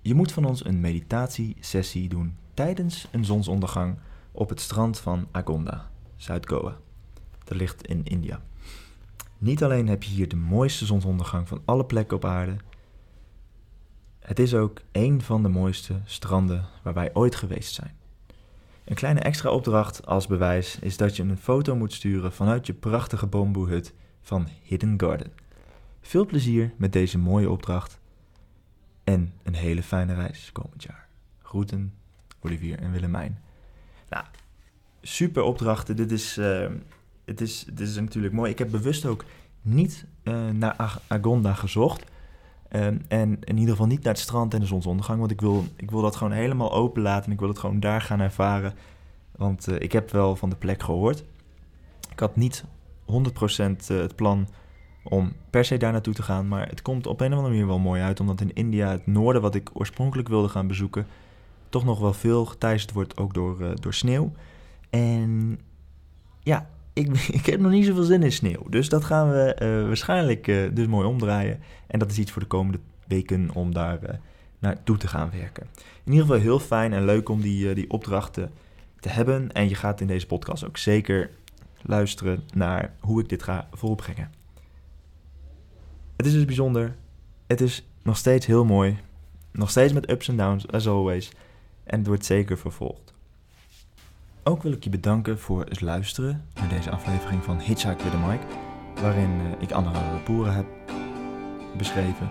Je 0.01 0.13
moet 0.13 0.31
van 0.31 0.45
ons 0.45 0.65
een 0.65 0.79
meditatiesessie 0.79 2.09
doen 2.09 2.35
tijdens 2.53 3.07
een 3.11 3.25
zonsondergang 3.25 3.97
op 4.31 4.49
het 4.49 4.59
strand 4.61 4.99
van 4.99 5.27
Agonda, 5.31 5.89
Zuid-Goa. 6.15 6.77
Dat 7.43 7.57
ligt 7.57 7.87
in 7.87 8.03
India. 8.03 8.41
Niet 9.37 9.63
alleen 9.63 9.87
heb 9.87 10.03
je 10.03 10.11
hier 10.11 10.27
de 10.27 10.35
mooiste 10.35 10.85
zonsondergang 10.85 11.47
van 11.47 11.61
alle 11.65 11.85
plekken 11.85 12.17
op 12.17 12.25
aarde, 12.25 12.55
het 14.19 14.39
is 14.39 14.53
ook 14.53 14.81
een 14.91 15.21
van 15.21 15.43
de 15.43 15.49
mooiste 15.49 16.01
stranden 16.05 16.65
waar 16.83 16.93
wij 16.93 17.09
ooit 17.13 17.35
geweest 17.35 17.73
zijn. 17.73 17.95
Een 18.83 18.95
kleine 18.95 19.19
extra 19.19 19.49
opdracht 19.49 20.05
als 20.05 20.27
bewijs 20.27 20.79
is 20.79 20.97
dat 20.97 21.15
je 21.15 21.23
een 21.23 21.37
foto 21.37 21.75
moet 21.75 21.93
sturen 21.93 22.33
vanuit 22.33 22.65
je 22.65 22.73
prachtige 22.73 23.27
bamboehut 23.27 23.93
van 24.21 24.47
Hidden 24.61 24.93
Garden. 24.99 25.31
Veel 26.01 26.25
plezier 26.25 26.73
met 26.77 26.93
deze 26.93 27.17
mooie 27.17 27.49
opdracht 27.49 28.00
en 29.11 29.33
een 29.43 29.55
hele 29.55 29.83
fijne 29.83 30.13
reis 30.13 30.49
komend 30.51 30.83
jaar. 30.83 31.07
Groeten, 31.41 31.93
Olivier 32.39 32.79
en 32.79 32.91
Willemijn. 32.91 33.39
Nou, 34.09 34.25
super 35.01 35.43
opdrachten. 35.43 35.95
Dit 35.95 36.11
is, 36.11 36.37
uh, 36.37 36.67
het 37.25 37.41
is, 37.41 37.65
dit 37.73 37.87
is 37.87 37.95
natuurlijk 37.95 38.33
mooi. 38.33 38.51
Ik 38.51 38.59
heb 38.59 38.71
bewust 38.71 39.05
ook 39.05 39.25
niet 39.61 40.05
uh, 40.23 40.49
naar 40.49 40.75
Ag 40.75 41.01
Agonda 41.07 41.53
gezocht. 41.53 42.03
Um, 42.75 43.01
en 43.07 43.43
in 43.43 43.57
ieder 43.57 43.71
geval 43.71 43.87
niet 43.87 44.03
naar 44.03 44.13
het 44.13 44.21
strand 44.21 44.53
en 44.53 44.59
de 44.59 44.65
zonsondergang. 44.65 45.19
Want 45.19 45.31
ik 45.31 45.41
wil, 45.41 45.65
ik 45.75 45.91
wil 45.91 46.01
dat 46.01 46.15
gewoon 46.15 46.33
helemaal 46.33 46.73
open 46.73 47.01
laten. 47.01 47.25
En 47.25 47.31
ik 47.31 47.39
wil 47.39 47.49
het 47.49 47.59
gewoon 47.59 47.79
daar 47.79 48.01
gaan 48.01 48.19
ervaren. 48.19 48.73
Want 49.31 49.69
uh, 49.69 49.79
ik 49.79 49.91
heb 49.91 50.11
wel 50.11 50.35
van 50.35 50.49
de 50.49 50.55
plek 50.55 50.83
gehoord. 50.83 51.23
Ik 52.11 52.19
had 52.19 52.35
niet 52.35 52.63
100% 53.05 53.13
het 53.87 54.15
plan 54.15 54.47
om 55.03 55.33
per 55.49 55.65
se 55.65 55.77
daar 55.77 55.91
naartoe 55.91 56.13
te 56.13 56.23
gaan. 56.23 56.47
Maar 56.47 56.67
het 56.67 56.81
komt 56.81 57.07
op 57.07 57.19
een 57.19 57.31
of 57.31 57.33
andere 57.33 57.53
manier 57.53 57.67
wel 57.67 57.79
mooi 57.79 58.01
uit. 58.01 58.19
Omdat 58.19 58.41
in 58.41 58.53
India, 58.53 58.91
het 58.91 59.07
noorden 59.07 59.41
wat 59.41 59.55
ik 59.55 59.69
oorspronkelijk 59.73 60.27
wilde 60.27 60.49
gaan 60.49 60.67
bezoeken, 60.67 61.07
toch 61.69 61.85
nog 61.85 61.99
wel 61.99 62.13
veel 62.13 62.45
geteisterd 62.45 62.93
wordt 62.93 63.17
ook 63.17 63.33
door, 63.33 63.61
uh, 63.61 63.69
door 63.79 63.93
sneeuw. 63.93 64.31
En 64.89 65.59
ja, 66.43 66.69
ik, 66.93 67.17
ik 67.39 67.45
heb 67.45 67.59
nog 67.59 67.71
niet 67.71 67.85
zoveel 67.85 68.03
zin 68.03 68.23
in 68.23 68.31
sneeuw. 68.31 68.69
Dus 68.69 68.89
dat 68.89 69.03
gaan 69.03 69.29
we 69.29 69.57
uh, 69.61 69.87
waarschijnlijk 69.87 70.47
uh, 70.47 70.69
dus 70.73 70.87
mooi 70.87 71.07
omdraaien. 71.07 71.59
En 71.87 71.99
dat 71.99 72.11
is 72.11 72.17
iets 72.17 72.31
voor 72.31 72.41
de 72.41 72.47
komende 72.47 72.79
weken 73.07 73.49
om 73.53 73.73
daar 73.73 74.19
naartoe 74.59 74.97
te 74.97 75.07
gaan 75.07 75.29
werken. 75.31 75.67
In 76.03 76.11
ieder 76.11 76.25
geval 76.25 76.41
heel 76.41 76.59
fijn 76.59 76.93
en 76.93 77.05
leuk 77.05 77.29
om 77.29 77.41
die, 77.41 77.73
die 77.73 77.89
opdrachten 77.89 78.51
te 78.99 79.09
hebben. 79.09 79.51
En 79.51 79.69
je 79.69 79.75
gaat 79.75 80.01
in 80.01 80.07
deze 80.07 80.27
podcast 80.27 80.65
ook 80.65 80.77
zeker 80.77 81.29
luisteren 81.81 82.43
naar 82.53 82.93
hoe 82.99 83.21
ik 83.21 83.29
dit 83.29 83.43
ga 83.43 83.67
volbrengen. 83.71 84.40
Het 86.21 86.29
is 86.29 86.35
dus 86.35 86.45
bijzonder. 86.45 86.95
Het 87.47 87.61
is 87.61 87.87
nog 88.03 88.17
steeds 88.17 88.45
heel 88.45 88.65
mooi. 88.65 88.97
Nog 89.51 89.69
steeds 89.69 89.93
met 89.93 90.09
ups 90.09 90.27
en 90.27 90.37
downs, 90.37 90.71
as 90.71 90.87
always. 90.87 91.31
En 91.83 91.97
het 91.97 92.07
wordt 92.07 92.25
zeker 92.25 92.57
vervolgd. 92.57 93.13
Ook 94.43 94.63
wil 94.63 94.71
ik 94.71 94.83
je 94.83 94.89
bedanken 94.89 95.39
voor 95.39 95.65
het 95.65 95.81
luisteren 95.81 96.45
naar 96.53 96.69
deze 96.69 96.89
aflevering 96.89 97.43
van 97.43 97.59
Hitchhike 97.59 98.03
with 98.03 98.11
the 98.11 98.17
Mike. 98.17 98.45
Waarin 99.01 99.29
uh, 99.29 99.51
ik 99.59 99.71
andere 99.71 99.99
boeren 100.25 100.55
heb 100.55 100.65
beschreven. 101.77 102.29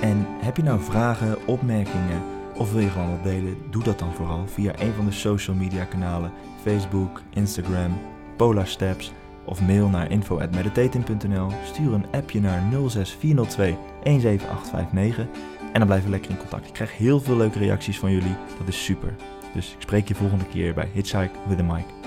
En 0.00 0.26
heb 0.28 0.56
je 0.56 0.62
nou 0.62 0.80
vragen, 0.80 1.46
opmerkingen 1.46 2.22
of 2.54 2.72
wil 2.72 2.80
je 2.80 2.90
gewoon 2.90 3.10
wat 3.10 3.22
delen? 3.22 3.56
Doe 3.70 3.82
dat 3.82 3.98
dan 3.98 4.14
vooral 4.14 4.46
via 4.46 4.80
een 4.80 4.92
van 4.92 5.04
de 5.04 5.12
social 5.12 5.56
media 5.56 5.84
kanalen. 5.84 6.32
Facebook, 6.62 7.22
Instagram, 7.30 7.98
Polar 8.36 8.66
Steps 8.66 9.12
of 9.46 9.60
mail 9.60 9.88
naar 9.88 10.10
info.meditating.nl. 10.10 11.50
Stuur 11.64 11.92
een 11.92 12.06
appje 12.12 12.40
naar 12.40 12.62
06402 12.70 13.76
17859 14.02 15.26
en 15.72 15.78
dan 15.78 15.86
blijven 15.86 16.06
we 16.06 16.10
lekker 16.10 16.30
in 16.30 16.38
contact. 16.38 16.66
Ik 16.66 16.72
krijg 16.72 16.96
heel 16.96 17.20
veel 17.20 17.36
leuke 17.36 17.58
reacties 17.58 17.98
van 17.98 18.10
jullie, 18.10 18.36
dat 18.58 18.68
is 18.68 18.84
super. 18.84 19.14
Dus 19.54 19.72
ik 19.72 19.82
spreek 19.82 20.08
je 20.08 20.14
volgende 20.14 20.46
keer 20.46 20.74
bij 20.74 20.90
Hitchhike 20.92 21.38
with 21.48 21.60
a 21.60 21.62
Mike. 21.62 22.05